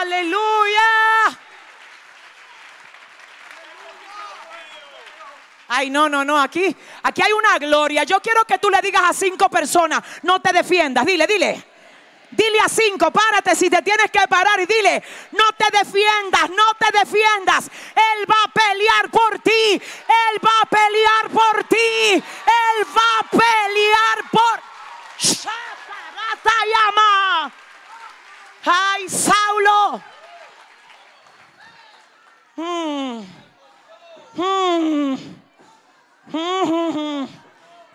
[0.00, 1.38] Aleluya.
[5.68, 8.04] Ay, no, no, no, aquí, aquí hay una gloria.
[8.04, 11.04] Yo quiero que tú le digas a cinco personas, no te defiendas.
[11.06, 11.64] Dile, dile.
[12.30, 16.74] Dile a cinco, párate si te tienes que parar y dile, no te defiendas, no
[16.78, 17.70] te defiendas.
[17.94, 19.72] Él va a pelear por ti.
[19.72, 22.14] Él va a pelear por ti.
[22.14, 24.74] Él va a pelear por...
[26.66, 27.63] llama.
[28.64, 30.02] Ay, Saulo.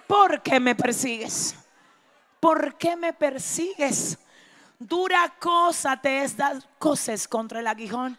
[0.08, 1.56] ¿Por qué me persigues?
[2.40, 4.18] ¿Por qué me persigues?
[4.78, 6.58] Dura cosa te es dar
[7.28, 8.18] contra el aguijón.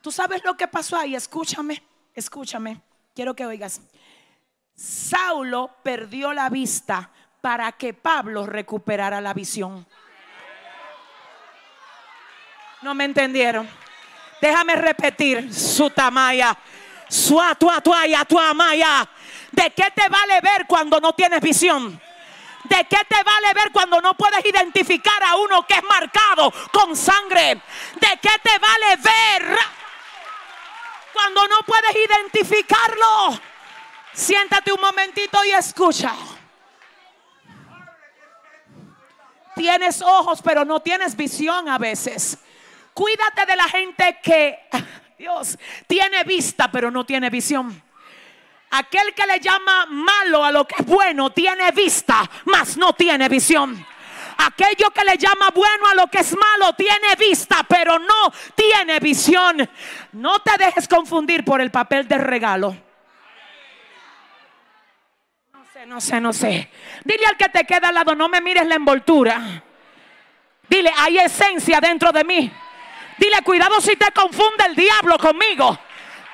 [0.00, 1.14] ¿Tú sabes lo que pasó ahí?
[1.14, 1.82] Escúchame,
[2.14, 2.80] escúchame.
[3.14, 3.80] Quiero que oigas.
[4.74, 7.10] Saulo perdió la vista
[7.40, 9.86] para que Pablo recuperara la visión.
[12.82, 13.68] No me entendieron.
[14.40, 16.56] Déjame repetir su tamaya.
[17.08, 19.08] Su atuaya, tu amaya.
[19.50, 22.00] ¿De qué te vale ver cuando no tienes visión?
[22.64, 26.96] ¿De qué te vale ver cuando no puedes identificar a uno que es marcado con
[26.96, 27.60] sangre?
[28.00, 29.58] ¿De qué te vale ver
[31.12, 33.40] cuando no puedes identificarlo?
[34.12, 36.14] Siéntate un momentito y escucha.
[39.56, 42.38] Tienes ojos, pero no tienes visión a veces.
[42.94, 44.58] Cuídate de la gente que,
[45.18, 47.82] Dios, tiene vista pero no tiene visión.
[48.70, 53.28] Aquel que le llama malo a lo que es bueno tiene vista, mas no tiene
[53.28, 53.84] visión.
[54.38, 59.00] Aquello que le llama bueno a lo que es malo tiene vista, pero no tiene
[59.00, 59.68] visión.
[60.12, 62.76] No te dejes confundir por el papel de regalo.
[65.52, 66.70] No sé, no sé, no sé.
[67.04, 69.62] Dile al que te queda al lado, no me mires la envoltura.
[70.68, 72.52] Dile, hay esencia dentro de mí.
[73.20, 75.78] Dile, cuidado si te confunde el diablo conmigo.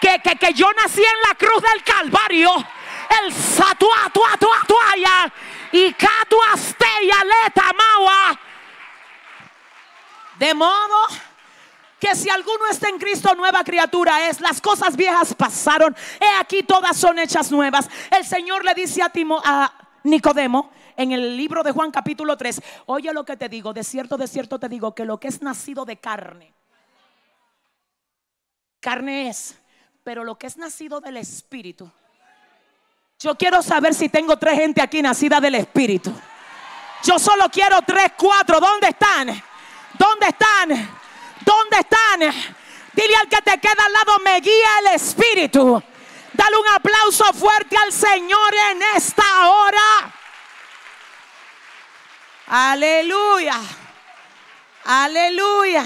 [0.00, 2.50] que, que, que yo nací en la cruz del Calvario.
[3.24, 5.32] El satua, tua, tua, tuaya.
[5.72, 8.40] Y catuasteya leta maua.
[10.38, 11.08] De modo
[11.98, 14.40] que si alguno está en Cristo, nueva criatura es.
[14.40, 15.96] Las cosas viejas pasaron.
[16.20, 17.90] He aquí todas son hechas nuevas.
[18.12, 19.72] El Señor le dice a, Timo, a
[20.04, 24.16] Nicodemo en el libro de Juan capítulo 3, oye lo que te digo, de cierto,
[24.16, 26.55] de cierto te digo que lo que es nacido de carne,
[28.80, 29.56] carne es,
[30.04, 31.90] pero lo que es nacido del Espíritu.
[33.18, 36.12] Yo quiero saber si tengo tres gente aquí nacida del Espíritu.
[37.02, 38.60] Yo solo quiero tres, cuatro.
[38.60, 39.28] ¿Dónde están?
[39.98, 40.68] ¿Dónde están?
[41.44, 42.20] ¿Dónde están?
[42.92, 45.82] Dile al que te queda al lado, me guía el Espíritu.
[46.32, 50.14] Dale un aplauso fuerte al Señor en esta hora.
[52.48, 53.60] Aleluya.
[54.84, 55.84] Aleluya.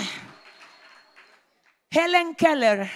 [1.92, 2.88] Helen Keller,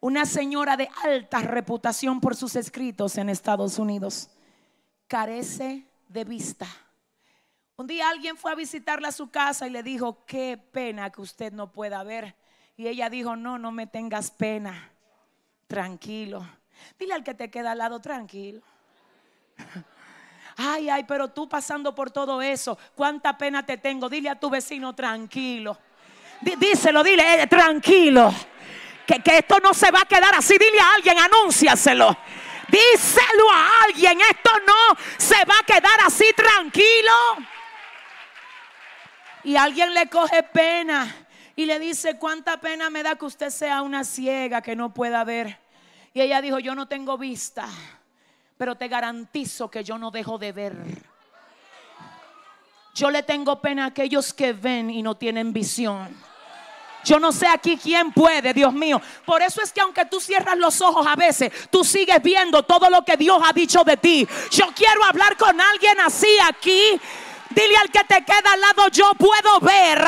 [0.00, 4.28] una señora de alta reputación por sus escritos en Estados Unidos,
[5.08, 6.66] carece de vista.
[7.76, 11.22] Un día alguien fue a visitarla a su casa y le dijo, qué pena que
[11.22, 12.36] usted no pueda ver.
[12.76, 14.92] Y ella dijo, no, no me tengas pena,
[15.66, 16.46] tranquilo.
[16.98, 18.60] Dile al que te queda al lado, tranquilo.
[20.56, 24.08] Ay, ay, pero tú pasando por todo eso, cuánta pena te tengo.
[24.08, 25.76] Dile a tu vecino, tranquilo.
[26.58, 28.34] Díselo, dile, eh, tranquilo.
[29.06, 30.56] Que, que esto no se va a quedar así.
[30.58, 32.16] Dile a alguien, anúnciaselo.
[32.68, 37.12] Díselo a alguien, esto no se va a quedar así tranquilo.
[39.44, 43.82] Y alguien le coge pena y le dice, ¿cuánta pena me da que usted sea
[43.82, 45.58] una ciega que no pueda ver?
[46.14, 47.68] Y ella dijo, yo no tengo vista
[48.56, 50.76] pero te garantizo que yo no dejo de ver.
[52.94, 56.16] Yo le tengo pena a aquellos que ven y no tienen visión.
[57.04, 59.00] Yo no sé aquí quién puede, Dios mío.
[59.24, 62.88] Por eso es que aunque tú cierras los ojos a veces, tú sigues viendo todo
[62.88, 64.26] lo que Dios ha dicho de ti.
[64.50, 67.00] Yo quiero hablar con alguien así aquí.
[67.50, 70.02] Dile al que te queda al lado, yo puedo ver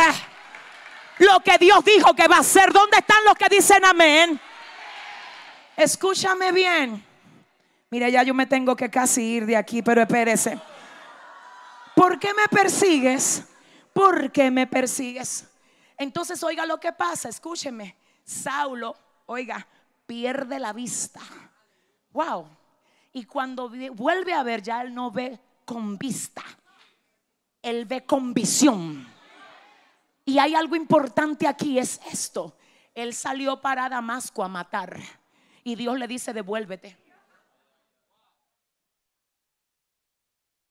[1.18, 2.72] lo que Dios dijo que va a hacer.
[2.72, 4.40] ¿Dónde están los que dicen amén?
[5.76, 7.05] Escúchame bien.
[7.90, 10.59] Mira, ya yo me tengo que casi ir de aquí, pero espérese.
[11.94, 13.44] ¿Por qué me persigues?
[13.92, 15.47] ¿Por qué me persigues?
[15.97, 17.97] Entonces, oiga lo que pasa, escúcheme.
[18.24, 19.66] Saulo, oiga,
[20.07, 21.20] pierde la vista.
[22.11, 22.49] Wow.
[23.12, 26.44] Y cuando vuelve a ver, ya él no ve con vista.
[27.62, 29.07] Él ve con visión.
[30.24, 32.57] Y hay algo importante aquí, es esto.
[32.94, 34.99] Él salió para Damasco a matar.
[35.64, 36.97] Y Dios le dice, devuélvete.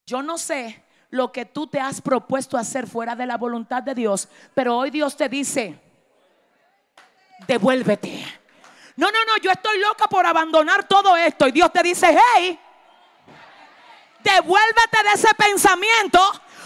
[0.06, 3.94] Yo no sé lo que tú te has propuesto hacer fuera de la voluntad de
[3.94, 5.78] Dios, pero hoy Dios te dice,
[7.46, 8.24] devuélvete.
[8.96, 12.58] No, no, no, yo estoy loca por abandonar todo esto y Dios te dice, hey,
[14.22, 16.20] devuélvete de ese pensamiento,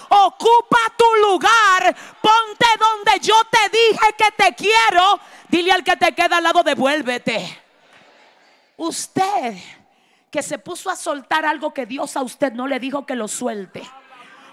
[0.09, 6.15] ocupa tu lugar, ponte donde yo te dije que te quiero, dile al que te
[6.15, 7.63] queda al lado, devuélvete.
[8.77, 9.57] Usted
[10.31, 13.27] que se puso a soltar algo que Dios a usted no le dijo que lo
[13.27, 13.83] suelte.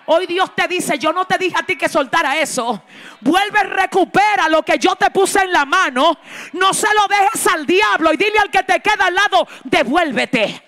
[0.10, 2.82] Hoy Dios te dice, yo no te dije a ti que soltara eso.
[3.20, 6.18] Vuelve, recupera lo que yo te puse en la mano.
[6.54, 10.64] No se lo dejes al diablo y dile al que te queda al lado, devuélvete.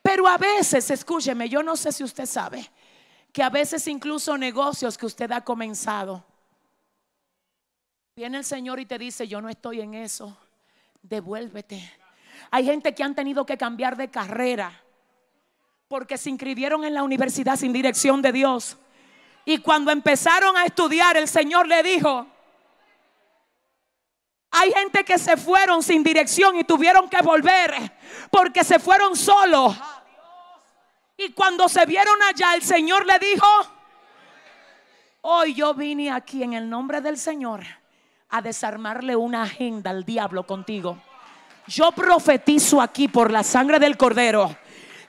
[0.00, 2.70] Pero a veces, escúcheme, yo no sé si usted sabe
[3.30, 6.24] que a veces incluso negocios que usted ha comenzado,
[8.16, 10.34] viene el Señor y te dice, yo no estoy en eso,
[11.02, 11.92] devuélvete.
[12.50, 14.82] Hay gente que han tenido que cambiar de carrera
[15.88, 18.76] porque se inscribieron en la universidad sin dirección de Dios.
[19.46, 22.26] Y cuando empezaron a estudiar, el Señor le dijo,
[24.50, 27.74] hay gente que se fueron sin dirección y tuvieron que volver
[28.30, 29.74] porque se fueron solos.
[31.16, 33.46] Y cuando se vieron allá, el Señor le dijo,
[35.22, 37.64] hoy yo vine aquí en el nombre del Señor
[38.28, 40.98] a desarmarle una agenda al diablo contigo.
[41.66, 44.54] Yo profetizo aquí por la sangre del cordero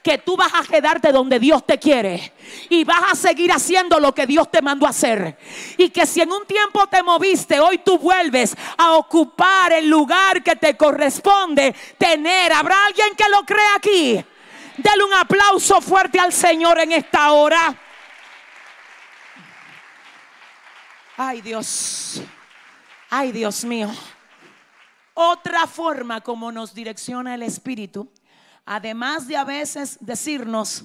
[0.02, 2.32] que tú vas a quedarte donde Dios te quiere
[2.68, 5.36] y vas a seguir haciendo lo que Dios te mandó a hacer.
[5.76, 10.42] Y que si en un tiempo te moviste, hoy tú vuelves a ocupar el lugar
[10.42, 12.52] que te corresponde tener.
[12.52, 14.24] ¿Habrá alguien que lo crea aquí?
[14.76, 17.76] Dale un aplauso fuerte al Señor en esta hora.
[21.16, 22.22] Ay Dios,
[23.10, 23.90] ay Dios mío.
[25.12, 28.10] Otra forma como nos direcciona el Espíritu,
[28.70, 30.84] además de a veces decirnos,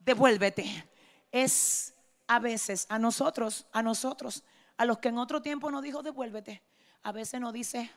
[0.00, 0.86] devuélvete,
[1.32, 1.94] es
[2.26, 4.44] a veces a nosotros, a nosotros,
[4.76, 6.62] a los que en otro tiempo nos dijo, devuélvete,
[7.02, 7.90] a veces nos dice,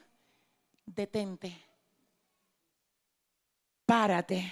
[0.86, 1.54] detente.
[3.86, 4.49] Párate.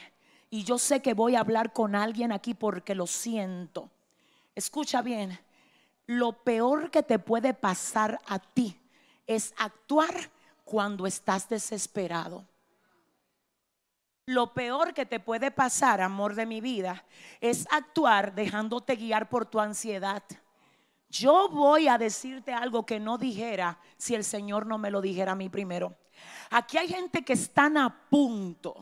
[0.50, 3.90] Y yo sé que voy a hablar con alguien aquí porque lo siento.
[4.54, 5.40] Escucha bien,
[6.08, 8.78] lo peor que te puede pasar a ti
[9.28, 10.14] es actuar
[10.66, 12.51] cuando estás desesperado.
[14.32, 17.04] Lo peor que te puede pasar, amor de mi vida,
[17.42, 20.24] es actuar dejándote guiar por tu ansiedad.
[21.10, 25.34] Yo voy a decirte algo que no dijera si el Señor no me lo dijera
[25.34, 25.98] a mí primero.
[26.50, 28.78] Aquí hay gente que están a punto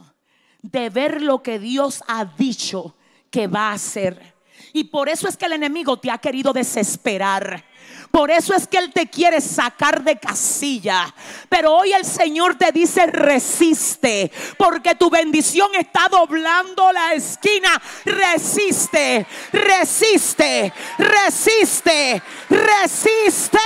[0.61, 2.95] de ver lo que Dios ha dicho
[3.31, 4.35] que va a hacer.
[4.71, 7.65] Y por eso es que el enemigo te ha querido desesperar.
[8.11, 11.13] Por eso es que Él te quiere sacar de casilla.
[11.47, 14.31] Pero hoy el Señor te dice resiste.
[14.57, 17.81] Porque tu bendición está doblando la esquina.
[18.05, 23.59] Resiste, resiste, resiste, resiste.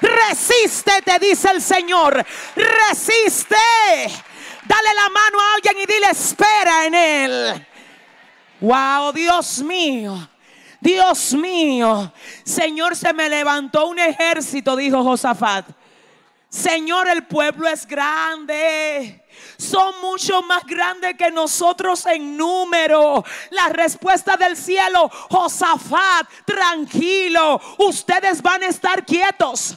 [0.00, 2.24] Resiste, te dice el Señor.
[2.54, 3.56] Resiste.
[4.64, 7.66] Dale la mano a alguien y dile espera en Él.
[8.60, 10.28] Wow, Dios mío.
[10.86, 12.12] Dios mío,
[12.44, 15.66] Señor, se me levantó un ejército, dijo Josafat.
[16.48, 19.26] Señor, el pueblo es grande.
[19.58, 23.24] Son mucho más grandes que nosotros en número.
[23.50, 29.76] La respuesta del cielo, Josafat, tranquilo, ustedes van a estar quietos.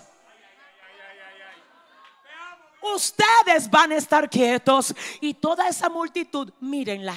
[2.94, 7.16] Ustedes van a estar quietos y toda esa multitud, mírenla,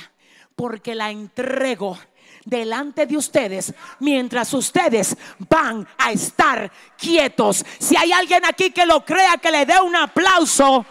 [0.57, 1.99] porque la entrego
[2.45, 7.65] delante de ustedes mientras ustedes van a estar quietos.
[7.79, 10.85] Si hay alguien aquí que lo crea, que le dé un aplauso.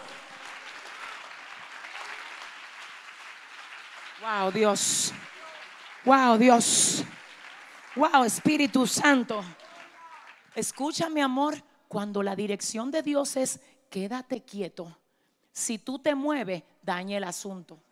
[4.20, 5.12] Wow, Dios.
[6.04, 7.04] Wow, Dios.
[7.96, 9.44] Wow, Espíritu Santo.
[10.54, 14.96] Escucha, mi amor, cuando la dirección de Dios es quédate quieto.
[15.52, 17.82] Si tú te mueves, daña el asunto.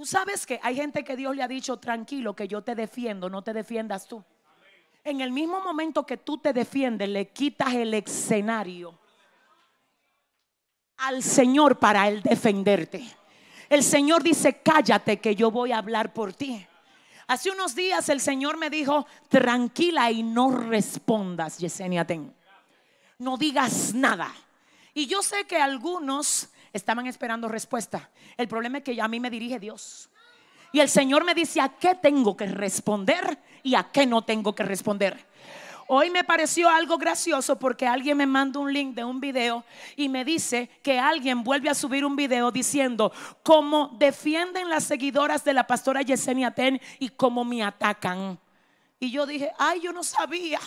[0.00, 3.28] Tú sabes que hay gente que Dios le ha dicho, tranquilo, que yo te defiendo,
[3.28, 4.24] no te defiendas tú.
[5.04, 8.98] En el mismo momento que tú te defiendes, le quitas el escenario
[10.96, 13.06] al Señor para él defenderte.
[13.68, 16.66] El Señor dice, cállate que yo voy a hablar por ti.
[17.26, 22.34] Hace unos días el Señor me dijo, tranquila y no respondas, Yesenia Ten.
[23.18, 24.34] No digas nada.
[24.94, 28.10] Y yo sé que algunos estaban esperando respuesta.
[28.36, 30.10] El problema es que a mí me dirige Dios.
[30.72, 34.54] Y el Señor me dice a qué tengo que responder y a qué no tengo
[34.54, 35.26] que responder.
[35.92, 39.64] Hoy me pareció algo gracioso porque alguien me manda un link de un video
[39.96, 43.12] y me dice que alguien vuelve a subir un video diciendo
[43.42, 48.38] cómo defienden las seguidoras de la pastora Yesenia Ten y cómo me atacan.
[49.00, 50.60] Y yo dije, ay, yo no sabía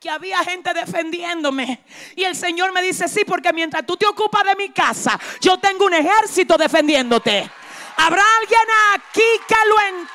[0.00, 1.82] que había gente defendiéndome.
[2.14, 5.58] Y el Señor me dice, sí, porque mientras tú te ocupas de mi casa, yo
[5.58, 7.50] tengo un ejército defendiéndote.
[7.96, 8.60] ¿Habrá alguien
[8.94, 10.08] aquí que lo en...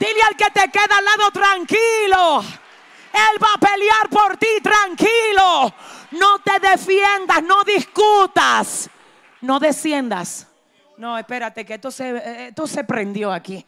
[0.00, 2.44] Dile al que te queda al lado tranquilo.
[3.12, 5.74] Él va a pelear por ti tranquilo.
[6.12, 8.90] No te defiendas, no discutas,
[9.40, 10.46] no desciendas.
[10.96, 13.64] No, espérate, que esto se, esto se prendió aquí.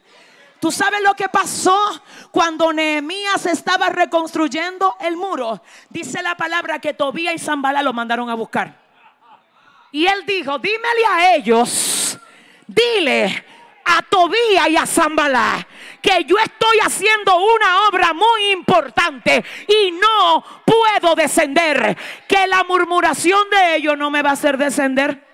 [0.60, 5.62] ¿Tú sabes lo que pasó cuando Nehemías estaba reconstruyendo el muro?
[5.88, 8.78] Dice la palabra que Tobía y Zambala lo mandaron a buscar.
[9.90, 12.18] Y él dijo, dímele a ellos,
[12.66, 13.44] dile
[13.86, 15.66] a Tobía y a Zambala
[16.02, 21.96] que yo estoy haciendo una obra muy importante y no puedo descender.
[22.28, 25.26] Que la murmuración de ellos no me va a hacer descender.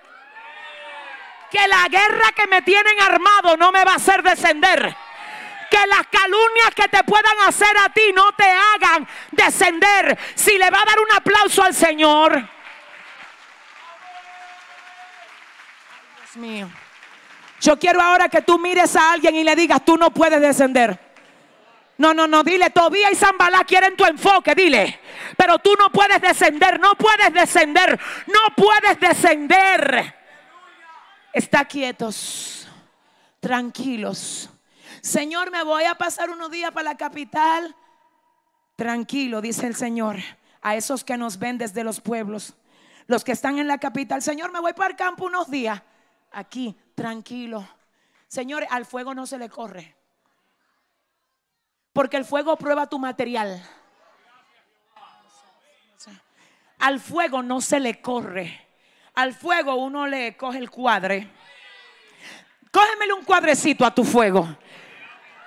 [1.51, 4.95] Que la guerra que me tienen armado no me va a hacer descender
[5.69, 10.17] que las calumnias que te puedan hacer a ti no te hagan descender.
[10.35, 12.47] Si le va a dar un aplauso al Señor.
[16.17, 16.69] Dios mío.
[17.59, 20.99] Yo quiero ahora que tú mires a alguien y le digas, tú no puedes descender.
[21.97, 24.99] No, no, no, dile, Tobía y Zambalá quieren tu enfoque, dile.
[25.35, 30.15] Pero tú no puedes descender, no puedes descender, no puedes descender.
[31.33, 32.67] Está quietos,
[33.39, 34.51] tranquilos
[35.07, 37.73] Señor, me voy a pasar unos días para la capital.
[38.75, 40.17] Tranquilo, dice el Señor,
[40.61, 42.55] a esos que nos ven desde los pueblos,
[43.05, 44.21] los que están en la capital.
[44.21, 45.81] Señor, me voy para el campo unos días.
[46.33, 47.65] Aquí, tranquilo.
[48.27, 49.95] Señor, al fuego no se le corre.
[51.93, 53.65] Porque el fuego prueba tu material.
[56.79, 58.67] Al fuego no se le corre.
[59.13, 61.31] Al fuego uno le coge el cuadre.
[62.73, 64.45] Cógemele un cuadrecito a tu fuego.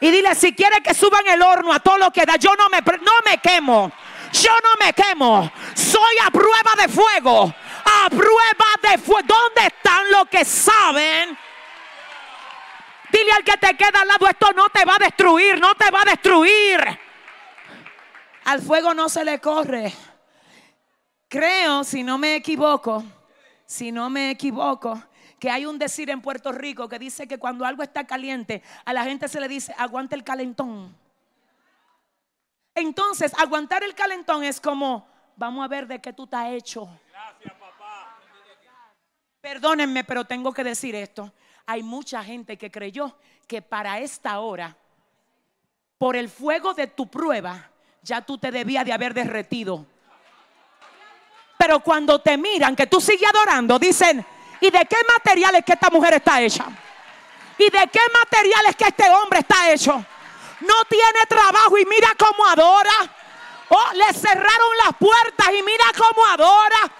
[0.00, 2.68] Y dile, si quiere que suban el horno a todo lo que da, yo no
[2.68, 3.92] me, no me quemo.
[4.32, 5.50] Yo no me quemo.
[5.74, 7.54] Soy a prueba de fuego.
[7.84, 9.26] A prueba de fuego.
[9.26, 11.36] ¿Dónde están los que saben?
[13.12, 15.90] Dile al que te queda al lado, esto no te va a destruir, no te
[15.90, 16.80] va a destruir.
[18.44, 19.92] Al fuego no se le corre.
[21.28, 23.04] Creo, si no me equivoco,
[23.66, 25.02] si no me equivoco,
[25.40, 28.92] que hay un decir en Puerto Rico que dice que cuando algo está caliente, a
[28.92, 30.94] la gente se le dice, aguante el calentón.
[32.74, 36.88] Entonces, aguantar el calentón es como, vamos a ver de qué tú estás hecho.
[37.10, 38.18] Gracias, papá.
[39.40, 41.32] Perdónenme, pero tengo que decir esto.
[41.64, 43.16] Hay mucha gente que creyó
[43.46, 44.76] que para esta hora,
[45.96, 47.70] por el fuego de tu prueba,
[48.02, 49.86] ya tú te debías de haber derretido.
[51.58, 54.24] Pero cuando te miran que tú sigues adorando, dicen,
[54.60, 56.64] ¿y de qué materiales que esta mujer está hecha?
[57.58, 60.04] ¿Y de qué materiales que este hombre está hecho?
[60.60, 63.10] No tiene trabajo y mira cómo adora.
[63.68, 66.92] Oh, le cerraron las puertas y mira cómo adora.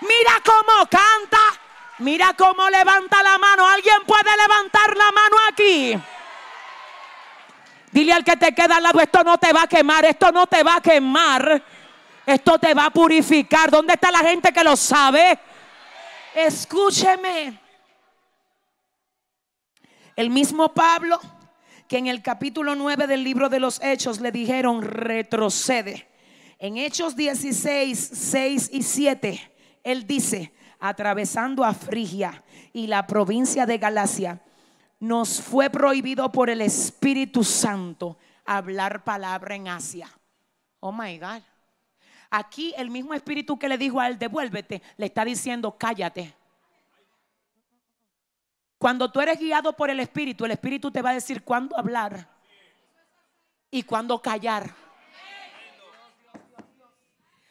[0.00, 1.38] Mira cómo canta.
[1.98, 3.66] Mira cómo levanta la mano.
[3.66, 5.98] ¿Alguien puede levantar la mano aquí?
[7.90, 10.46] Dile al que te queda al lado, esto no te va a quemar, esto no
[10.46, 11.62] te va a quemar.
[12.26, 13.70] Esto te va a purificar.
[13.70, 15.38] ¿Dónde está la gente que lo sabe?
[16.36, 17.58] Escúcheme.
[20.14, 21.18] El mismo Pablo
[21.88, 26.06] que en el capítulo 9 del libro de los Hechos le dijeron retrocede.
[26.58, 33.78] En Hechos 16, 6 y 7, él dice, atravesando a Frigia y la provincia de
[33.78, 34.42] Galacia,
[35.00, 40.10] nos fue prohibido por el Espíritu Santo hablar palabra en Asia.
[40.80, 41.42] Oh my God.
[42.30, 46.34] Aquí el mismo espíritu que le dijo a él, devuélvete, le está diciendo, cállate.
[48.78, 52.28] Cuando tú eres guiado por el espíritu, el espíritu te va a decir cuándo hablar
[53.70, 54.74] y cuándo callar.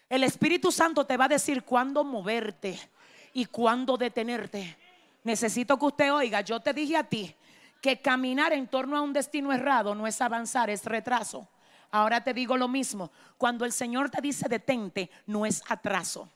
[0.08, 2.80] El Espíritu Santo te va a decir cuándo moverte
[3.34, 4.78] y cuándo detenerte.
[5.24, 7.36] Necesito que usted oiga, yo te dije a ti
[7.82, 11.48] que caminar en torno a un destino errado no es avanzar, es retraso.
[11.92, 13.12] Ahora te digo lo mismo.
[13.38, 16.30] Cuando el Señor te dice detente, no es atraso.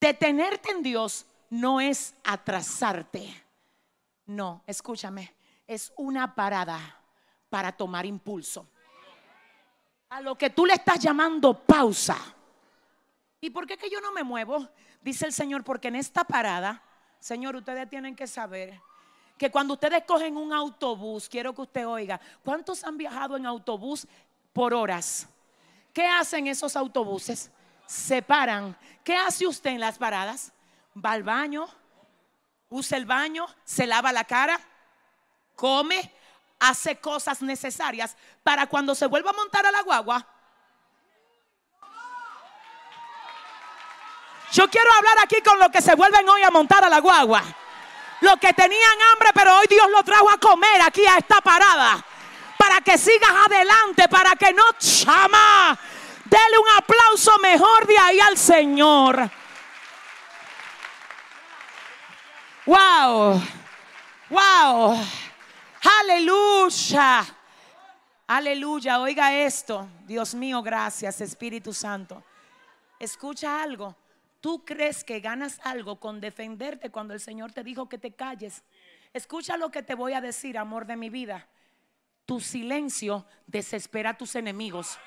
[0.00, 3.44] Detenerte en Dios no es atrasarte.
[4.26, 5.34] No, escúchame,
[5.66, 6.78] es una parada
[7.48, 8.68] para tomar impulso.
[10.10, 12.16] A lo que tú le estás llamando pausa.
[13.40, 14.68] ¿Y por qué que yo no me muevo?
[15.00, 16.82] Dice el Señor, porque en esta parada,
[17.18, 18.80] Señor, ustedes tienen que saber
[19.38, 24.06] que cuando ustedes cogen un autobús, quiero que usted oiga, ¿cuántos han viajado en autobús
[24.52, 25.28] por horas?
[25.94, 27.50] ¿Qué hacen esos autobuses?
[27.86, 28.76] Se paran.
[29.04, 30.52] ¿Qué hace usted en las paradas?
[31.02, 31.68] Va al baño,
[32.68, 34.60] usa el baño, se lava la cara,
[35.54, 36.12] come,
[36.58, 40.26] hace cosas necesarias para cuando se vuelva a montar a la guagua.
[44.50, 47.44] Yo quiero hablar aquí con los que se vuelven hoy a montar a la guagua.
[48.20, 52.04] Los que tenían hambre, pero hoy Dios lo trajo a comer aquí a esta parada.
[52.56, 55.78] Para que sigas adelante, para que no chama.
[56.24, 59.30] Dele un aplauso mejor de ahí al Señor.
[62.66, 63.42] Wow.
[64.28, 65.06] Wow.
[66.00, 67.24] Aleluya.
[68.26, 69.00] Aleluya.
[69.00, 69.88] Oiga esto.
[70.04, 72.22] Dios mío, gracias Espíritu Santo.
[72.98, 73.94] Escucha algo.
[74.48, 78.64] Tú crees que ganas algo con defenderte cuando el Señor te dijo que te calles.
[79.12, 81.46] Escucha lo que te voy a decir, amor de mi vida.
[82.24, 84.98] Tu silencio desespera a tus enemigos.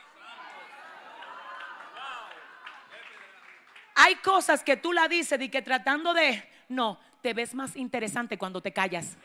[3.95, 6.47] Hay cosas que tú la dices y que tratando de...
[6.69, 9.17] No, te ves más interesante cuando te callas.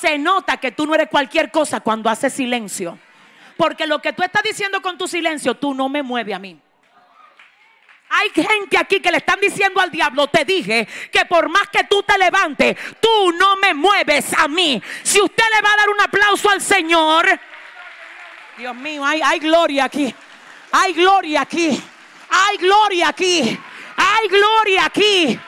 [0.00, 2.98] Se nota que tú no eres cualquier cosa cuando haces silencio.
[3.56, 6.60] Porque lo que tú estás diciendo con tu silencio, tú no me mueves a mí.
[8.14, 11.84] Hay gente aquí que le están diciendo al diablo, te dije que por más que
[11.84, 14.82] tú te levantes, tú no me mueves a mí.
[15.02, 17.26] Si usted le va a dar un aplauso al Señor,
[18.58, 20.14] Dios mío, hay, gloria aquí.
[20.72, 21.82] Hay gloria aquí.
[22.28, 23.58] Hay gloria aquí.
[23.96, 25.40] Hay gloria aquí.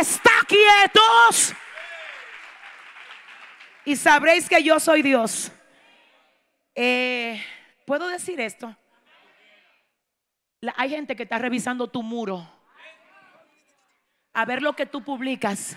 [0.00, 1.54] Está quietos.
[3.84, 5.52] Y sabréis que yo soy Dios.
[6.74, 7.40] Eh,
[7.84, 8.76] ¿Puedo decir esto?
[10.76, 12.46] Hay gente que está revisando tu muro
[14.32, 15.76] a ver lo que tú publicas.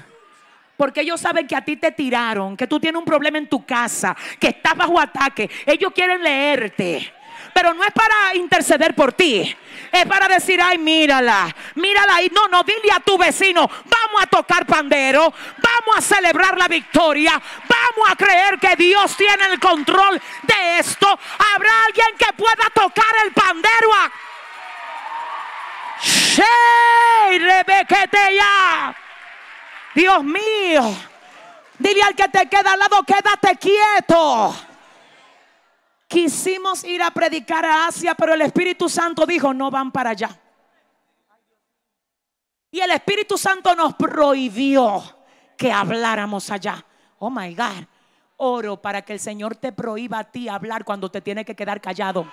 [0.78, 3.64] Porque ellos saben que a ti te tiraron, que tú tienes un problema en tu
[3.66, 5.50] casa, que estás bajo ataque.
[5.66, 7.14] Ellos quieren leerte.
[7.54, 9.56] Pero no es para interceder por ti.
[9.92, 12.32] Es para decir, ay, mírala, mírala ahí.
[12.34, 17.32] No, no, dile a tu vecino, vamos a tocar pandero, vamos a celebrar la victoria,
[17.34, 21.08] vamos a creer que Dios tiene el control de esto.
[21.54, 23.90] Habrá alguien que pueda tocar el pandero.
[29.96, 30.96] Dios mío.
[31.78, 34.56] Dile al que te queda al lado, quédate quieto.
[36.08, 40.30] Quisimos ir a predicar a Asia, pero el Espíritu Santo dijo, no van para allá.
[42.70, 45.04] Y el Espíritu Santo nos prohibió
[45.58, 46.86] que habláramos allá.
[47.20, 47.86] Oh my God.
[48.38, 51.80] Oro para que el Señor te prohíba a ti hablar cuando te tiene que quedar
[51.80, 52.28] callado.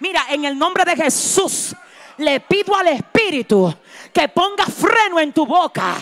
[0.00, 1.74] Mira, en el nombre de Jesús,
[2.18, 3.74] le pido al Espíritu
[4.12, 5.96] que ponga freno en tu boca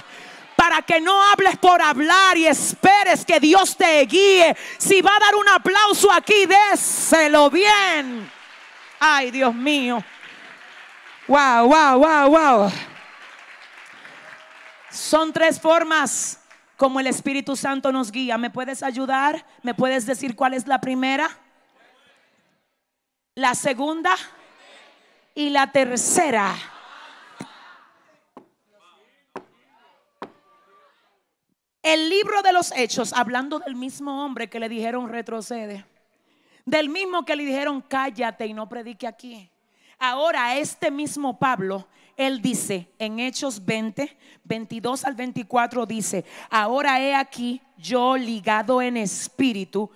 [0.57, 4.55] para que no hables por hablar y esperes que Dios te guíe.
[4.79, 8.31] Si va a dar un aplauso aquí, déselo bien.
[8.99, 10.05] Ay, Dios mío.
[11.27, 12.73] Wow, wow, wow, wow.
[14.91, 16.41] Son tres formas
[16.77, 18.37] como el Espíritu Santo nos guía.
[18.37, 19.45] ¿Me puedes ayudar?
[19.63, 21.31] ¿Me puedes decir cuál es la primera?
[23.41, 24.15] La segunda
[25.35, 26.55] y la tercera.
[31.83, 35.87] El libro de los hechos, hablando del mismo hombre que le dijeron retrocede,
[36.67, 39.51] del mismo que le dijeron cállate y no predique aquí.
[39.99, 41.89] Ahora este mismo Pablo,
[42.19, 48.99] él dice en Hechos 20, 22 al 24, dice, ahora he aquí yo ligado en
[48.99, 49.91] espíritu,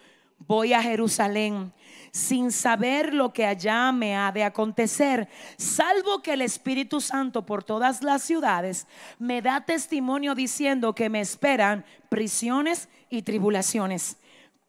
[0.46, 1.72] voy a Jerusalén
[2.12, 7.64] sin saber lo que allá me ha de acontecer, salvo que el Espíritu Santo por
[7.64, 8.86] todas las ciudades
[9.18, 14.16] me da testimonio diciendo que me esperan prisiones y tribulaciones,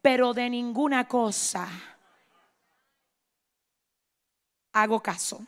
[0.02, 1.68] pero de ninguna cosa
[4.72, 5.46] hago caso,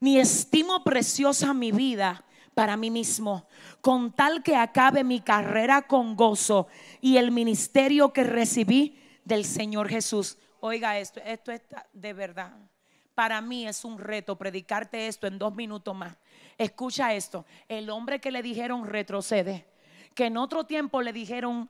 [0.00, 2.24] ni estimo preciosa mi vida
[2.54, 3.46] para mí mismo,
[3.80, 6.66] con tal que acabe mi carrera con gozo
[7.00, 12.56] y el ministerio que recibí del Señor Jesús Oiga esto, esto está de verdad.
[13.14, 16.16] Para mí es un reto predicarte esto en dos minutos más.
[16.56, 17.44] Escucha esto.
[17.68, 19.66] El hombre que le dijeron retrocede,
[20.14, 21.68] que en otro tiempo le dijeron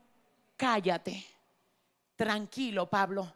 [0.56, 1.26] cállate,
[2.14, 3.34] tranquilo Pablo.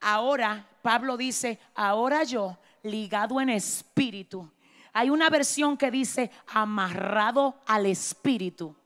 [0.00, 4.48] Ahora Pablo dice, ahora yo, ligado en espíritu.
[4.92, 8.76] Hay una versión que dice amarrado al espíritu.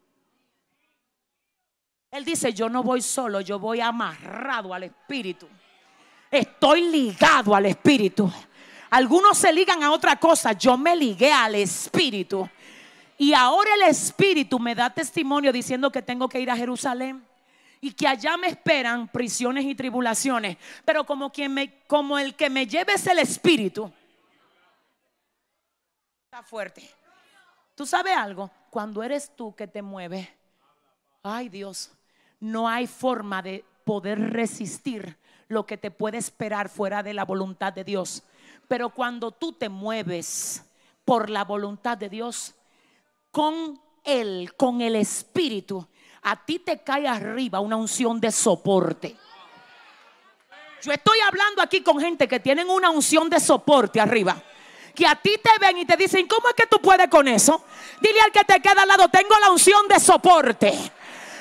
[2.15, 5.49] Él dice, yo no voy solo, yo voy amarrado al espíritu.
[6.35, 8.33] Estoy ligado al Espíritu.
[8.91, 10.53] Algunos se ligan a otra cosa.
[10.53, 12.49] Yo me ligué al Espíritu.
[13.17, 17.25] Y ahora el Espíritu me da testimonio diciendo que tengo que ir a Jerusalén
[17.81, 20.57] y que allá me esperan prisiones y tribulaciones.
[20.85, 23.93] Pero como quien me, como el que me lleve es el Espíritu.
[26.25, 26.83] Está fuerte.
[27.77, 28.51] ¿Tú sabes algo?
[28.71, 30.29] Cuando eres tú que te mueves,
[31.23, 31.93] ay Dios,
[32.45, 35.17] no hay forma de poder resistir
[35.49, 38.23] lo que te puede esperar fuera de la voluntad de Dios.
[38.69, 40.63] Pero cuando tú te mueves
[41.07, 42.55] por la voluntad de Dios,
[43.31, 45.89] con Él, con el Espíritu,
[46.23, 49.17] a ti te cae arriba una unción de soporte.
[50.83, 54.37] Yo estoy hablando aquí con gente que tienen una unción de soporte arriba.
[54.95, 57.65] Que a ti te ven y te dicen, ¿cómo es que tú puedes con eso?
[58.01, 60.93] Dile al que te queda al lado, tengo la unción de soporte.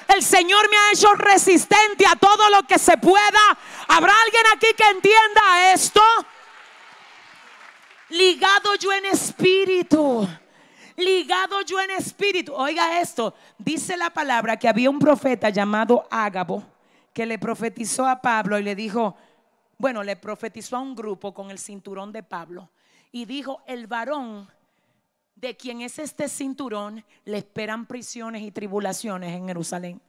[0.08, 3.58] El Señor me ha hecho resistente a todo lo que se pueda.
[3.88, 6.02] ¿Habrá alguien aquí que entienda esto?
[8.10, 10.28] Ligado yo en espíritu.
[10.98, 12.54] Ligado yo en espíritu.
[12.54, 13.34] Oiga esto.
[13.58, 16.64] Dice la palabra que había un profeta llamado Ágabo
[17.14, 19.16] que le profetizó a Pablo y le dijo,
[19.78, 22.70] bueno, le profetizó a un grupo con el cinturón de Pablo.
[23.12, 24.50] Y dijo, el varón
[25.44, 30.02] de quien es este cinturón, le esperan prisiones y tribulaciones en Jerusalén.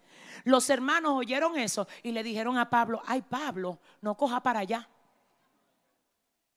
[0.44, 4.88] Los hermanos oyeron eso y le dijeron a Pablo, ay Pablo, no coja para allá.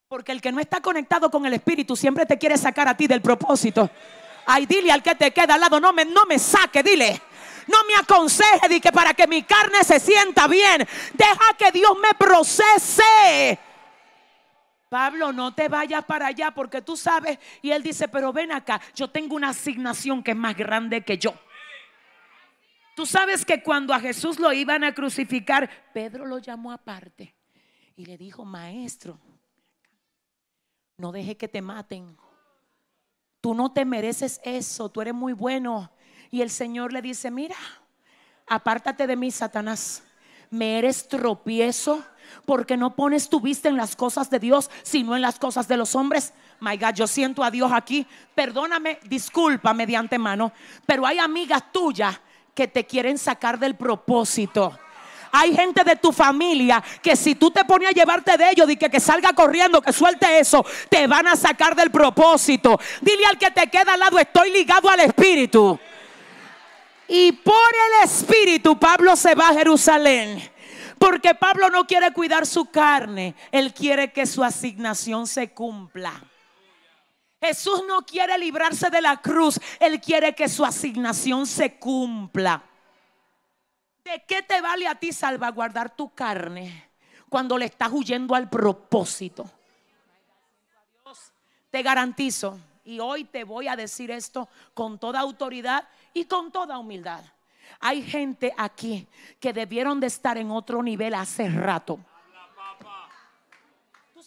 [0.06, 3.08] Porque el que no está conectado con el Espíritu siempre te quiere sacar a ti
[3.08, 3.90] del propósito.
[4.46, 7.20] Ay, dile al que te queda al lado, no me, no me saque, dile.
[7.66, 11.92] No me aconseje de que para que mi carne se sienta bien, deja que Dios
[12.00, 13.58] me procese.
[14.88, 17.38] Pablo, no te vayas para allá porque tú sabes.
[17.62, 21.18] Y él dice, pero ven acá, yo tengo una asignación que es más grande que
[21.18, 21.34] yo.
[22.96, 27.34] Tú sabes que cuando a Jesús lo iban a crucificar, Pedro lo llamó aparte
[27.94, 29.20] y le dijo, maestro,
[30.96, 32.16] no deje que te maten.
[33.40, 35.92] Tú no te mereces eso, tú eres muy bueno.
[36.30, 37.56] Y el Señor le dice, mira,
[38.46, 40.02] apártate de mí, Satanás.
[40.50, 42.04] Me eres tropiezo
[42.44, 45.76] Porque no pones tu vista en las cosas de Dios, sino en las cosas de
[45.76, 46.32] los hombres.
[46.60, 48.06] My God, yo siento a Dios aquí.
[48.34, 50.52] Perdóname, discúlpame de antemano,
[50.86, 52.18] pero hay amigas tuyas
[52.54, 54.76] que te quieren sacar del propósito.
[55.30, 58.76] Hay gente de tu familia que si tú te pones a llevarte de ellos y
[58.76, 62.80] que, que salga corriendo, que suelte eso, te van a sacar del propósito.
[63.00, 65.78] Dile al que te queda al lado, estoy ligado al Espíritu.
[67.06, 70.50] Y por el Espíritu Pablo se va a Jerusalén.
[70.98, 76.22] Porque Pablo no quiere cuidar su carne, él quiere que su asignación se cumpla.
[77.40, 82.64] Jesús no quiere librarse de la cruz, él quiere que su asignación se cumpla.
[84.02, 86.90] ¿De qué te vale a ti salvaguardar tu carne
[87.28, 89.48] cuando le estás huyendo al propósito?
[91.70, 96.78] Te garantizo, y hoy te voy a decir esto con toda autoridad y con toda
[96.78, 97.22] humildad.
[97.80, 99.06] Hay gente aquí
[99.40, 101.98] que debieron de estar en otro nivel hace rato.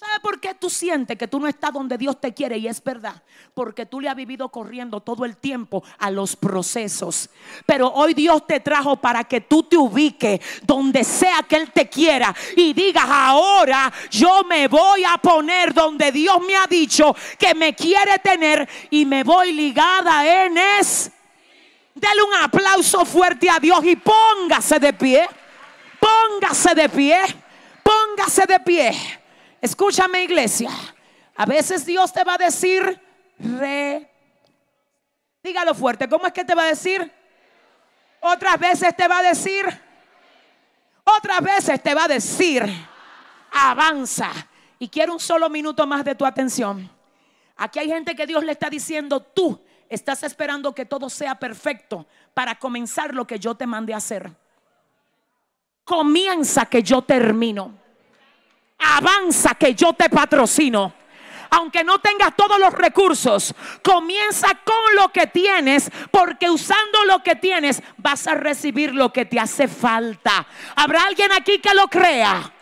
[0.02, 2.58] ¿Sabes por qué tú sientes que tú no estás donde Dios te quiere?
[2.58, 3.22] Y es verdad,
[3.54, 7.30] porque tú le has vivido corriendo todo el tiempo a los procesos.
[7.68, 11.88] Pero hoy Dios te trajo para que tú te ubiques donde sea que Él te
[11.88, 17.54] quiera y digas, ahora yo me voy a poner donde Dios me ha dicho que
[17.54, 21.12] me quiere tener y me voy ligada en es.
[22.02, 25.30] Dale un aplauso fuerte a Dios y póngase de pie.
[26.00, 27.20] Póngase de pie.
[27.84, 28.92] Póngase de pie.
[29.62, 30.72] Escúchame iglesia.
[31.36, 33.00] A veces Dios te va a decir
[33.38, 34.10] re.
[35.44, 36.10] Dígalo fuerte.
[36.10, 37.12] ¿Cómo es que te va a decir?
[38.20, 39.66] Otras veces te va a decir.
[41.04, 42.66] Otras veces te va a decir.
[43.52, 44.32] Avanza.
[44.80, 46.90] Y quiero un solo minuto más de tu atención.
[47.58, 52.08] Aquí hay gente que Dios le está diciendo, tú estás esperando que todo sea perfecto
[52.34, 54.32] para comenzar lo que yo te mandé a hacer.
[55.84, 57.82] Comienza que yo termino
[58.82, 60.94] avanza que yo te patrocino.
[61.54, 67.36] Aunque no tengas todos los recursos, comienza con lo que tienes, porque usando lo que
[67.36, 70.48] tienes vas a recibir lo que te hace falta.
[70.76, 72.54] ¿Habrá alguien aquí que lo crea?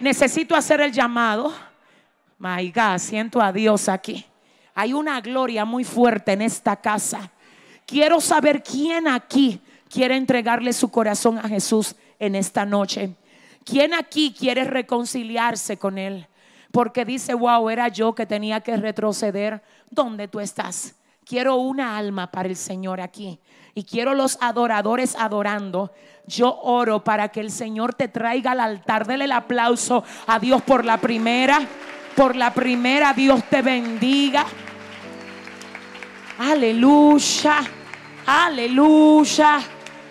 [0.00, 1.54] Necesito hacer el llamado.
[2.38, 4.26] My God, siento a Dios aquí.
[4.80, 7.32] Hay una gloria muy fuerte en esta casa.
[7.84, 9.60] Quiero saber quién aquí
[9.90, 13.16] quiere entregarle su corazón a Jesús en esta noche.
[13.64, 16.28] ¿Quién aquí quiere reconciliarse con Él?
[16.70, 19.64] Porque dice, wow, era yo que tenía que retroceder.
[19.90, 20.94] ¿Dónde tú estás?
[21.24, 23.40] Quiero una alma para el Señor aquí.
[23.74, 25.92] Y quiero los adoradores adorando.
[26.28, 29.08] Yo oro para que el Señor te traiga al altar.
[29.08, 31.66] Dele el aplauso a Dios por la primera.
[32.14, 34.46] Por la primera, Dios te bendiga.
[36.38, 37.58] Aleluya.
[38.26, 39.60] Aleluya.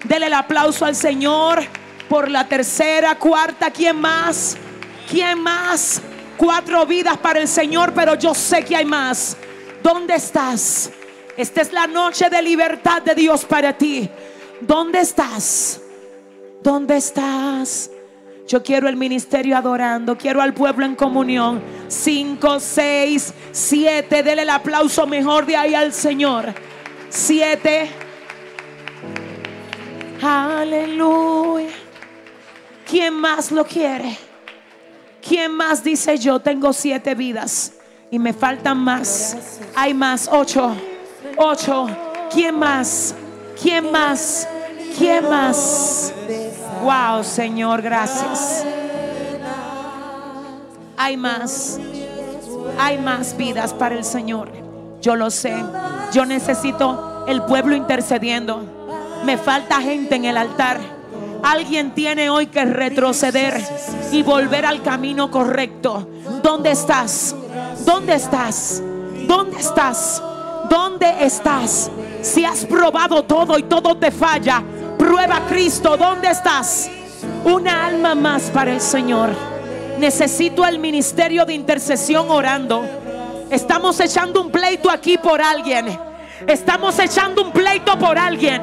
[0.04, 1.64] Dele el aplauso al Señor
[2.10, 4.58] por la tercera, cuarta, ¿quién más?
[5.10, 6.02] ¿Quién más?
[6.38, 9.38] Cuatro vidas para el Señor, pero yo sé que hay más.
[9.82, 10.92] ¿Dónde estás?
[11.36, 14.10] Esta es la noche de libertad de Dios para ti.
[14.62, 15.82] ¿Dónde estás?
[16.62, 17.90] ¿Dónde estás?
[18.48, 21.62] Yo quiero el ministerio adorando, quiero al pueblo en comunión.
[21.90, 24.24] Cinco, seis, siete.
[24.24, 26.54] Dele el aplauso mejor de ahí al Señor.
[27.10, 27.90] Siete.
[30.22, 31.68] Aleluya.
[32.90, 34.18] ¿Quién más lo quiere?
[35.28, 37.74] ¿Quién más dice yo tengo siete vidas
[38.10, 39.60] y me faltan más?
[39.76, 40.74] Hay más, ocho,
[41.36, 41.88] ocho.
[42.32, 43.14] ¿Quién más?
[43.62, 44.48] ¿Quién más?
[44.98, 46.14] ¿Quién más?
[46.84, 48.66] Wow, Señor, gracias.
[50.98, 51.80] Hay más.
[52.80, 54.50] Hay más vidas para el Señor.
[55.02, 55.54] Yo lo sé.
[56.12, 58.64] Yo necesito el pueblo intercediendo.
[59.24, 60.80] Me falta gente en el altar.
[61.44, 63.64] Alguien tiene hoy que retroceder
[64.12, 66.08] y volver al camino correcto.
[66.42, 67.36] ¿Dónde estás?
[67.86, 68.82] ¿Dónde estás?
[69.28, 70.22] ¿Dónde estás?
[70.70, 71.92] ¿Dónde estás?
[72.22, 74.64] Si has probado todo y todo te falla,
[75.08, 75.96] prueba Cristo.
[75.96, 76.92] ¿Dónde estás?
[77.46, 79.30] Una alma más para el Señor.
[79.98, 82.84] Necesito el ministerio de intercesión orando.
[83.50, 85.98] Estamos echando un pleito aquí por alguien.
[86.46, 88.62] Estamos echando un pleito por alguien.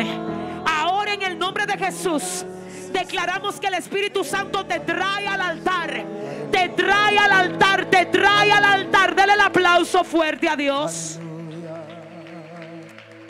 [0.66, 2.45] Ahora en el nombre de Jesús
[2.92, 6.05] declaramos que el Espíritu Santo te trae al altar.
[6.53, 9.14] Te trae al altar, te trae al altar.
[9.14, 11.18] Dele el aplauso fuerte a Dios.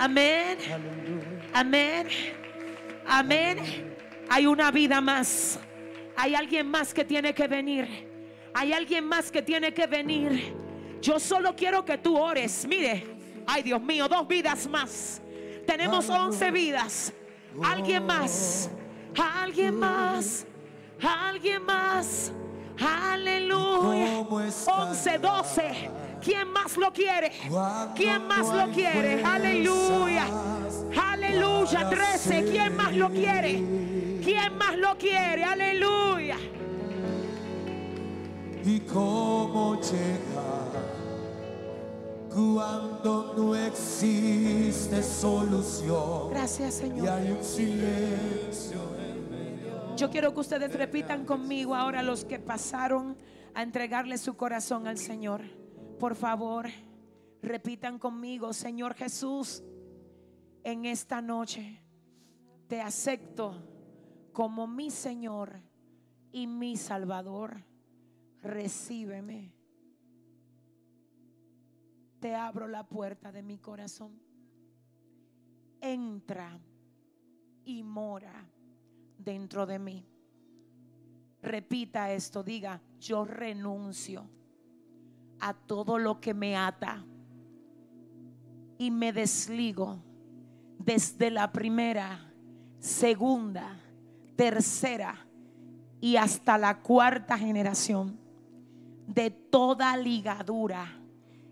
[0.00, 0.58] Amén.
[1.52, 2.08] Amén.
[3.06, 3.96] Amén.
[4.28, 5.58] Hay una vida más.
[6.16, 8.08] Hay alguien más que tiene que venir.
[8.54, 10.54] Hay alguien más que tiene que venir.
[11.00, 12.66] Yo solo quiero que tú ores.
[12.66, 13.14] Mire.
[13.46, 15.20] Ay, Dios mío, dos vidas más.
[15.66, 17.12] Tenemos once vidas.
[17.62, 18.70] Alguien más
[19.22, 20.46] alguien más,
[21.00, 22.32] alguien más,
[22.80, 24.16] Aleluya.
[24.16, 24.88] ¿Cómo escalar?
[24.88, 25.90] 11, 12.
[26.20, 27.30] ¿Quién más lo quiere?
[27.94, 29.22] ¿Quién más lo quiere?
[29.22, 30.26] Aleluya.
[31.36, 31.80] Aleluya.
[31.80, 32.44] para 13.
[32.44, 33.62] ¿Quién más lo quiere?
[34.22, 35.44] ¿Quién más lo quiere?
[35.44, 36.36] Aleluya.
[38.64, 40.94] ¿Y cómo llegar
[42.32, 46.30] cuando no existe solución?
[46.30, 47.08] Gracias, Y Señor.
[47.08, 48.78] hay un silencio.
[49.96, 53.16] Yo quiero que ustedes repitan conmigo ahora los que pasaron
[53.54, 55.42] a entregarle su corazón al Señor.
[56.00, 56.66] Por favor,
[57.42, 59.62] repitan conmigo, Señor Jesús,
[60.64, 61.78] en esta noche
[62.66, 63.54] te acepto
[64.32, 65.60] como mi Señor
[66.32, 67.62] y mi Salvador.
[68.40, 69.52] Recíbeme.
[72.18, 74.18] Te abro la puerta de mi corazón.
[75.82, 76.58] Entra
[77.66, 78.50] y mora
[79.18, 80.06] dentro de mí.
[81.42, 84.26] Repita esto, diga, yo renuncio
[85.40, 87.04] a todo lo que me ata
[88.78, 90.02] y me desligo
[90.84, 92.30] desde la primera,
[92.78, 93.80] segunda,
[94.36, 95.26] tercera
[96.00, 98.18] y hasta la cuarta generación
[99.06, 101.00] de toda ligadura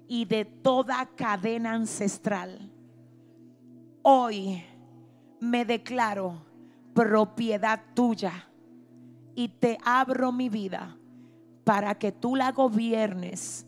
[0.06, 2.70] y de toda cadena ancestral.
[4.02, 4.62] Hoy
[5.40, 6.44] me declaro
[6.92, 8.48] propiedad tuya
[9.34, 10.98] y te abro mi vida
[11.64, 13.66] para que tú la gobiernes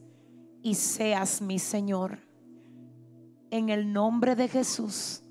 [0.62, 2.18] y seas mi Señor.
[3.50, 5.23] En el nombre de Jesús.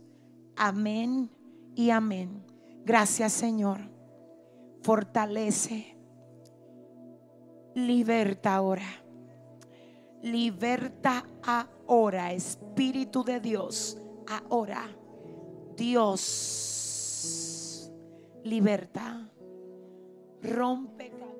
[0.55, 1.29] Amén
[1.75, 2.45] y amén.
[2.85, 3.79] Gracias Señor.
[4.81, 5.97] Fortalece.
[7.75, 9.03] Liberta ahora.
[10.21, 13.97] Liberta ahora, Espíritu de Dios.
[14.49, 14.89] Ahora.
[15.75, 16.93] Dios.
[18.43, 19.29] Liberta.
[20.41, 21.33] Rompe cadenas.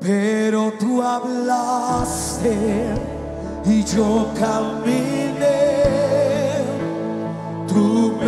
[0.00, 2.54] Pero tú hablaste
[3.66, 5.27] y yo caminé.
[8.18, 8.24] Tú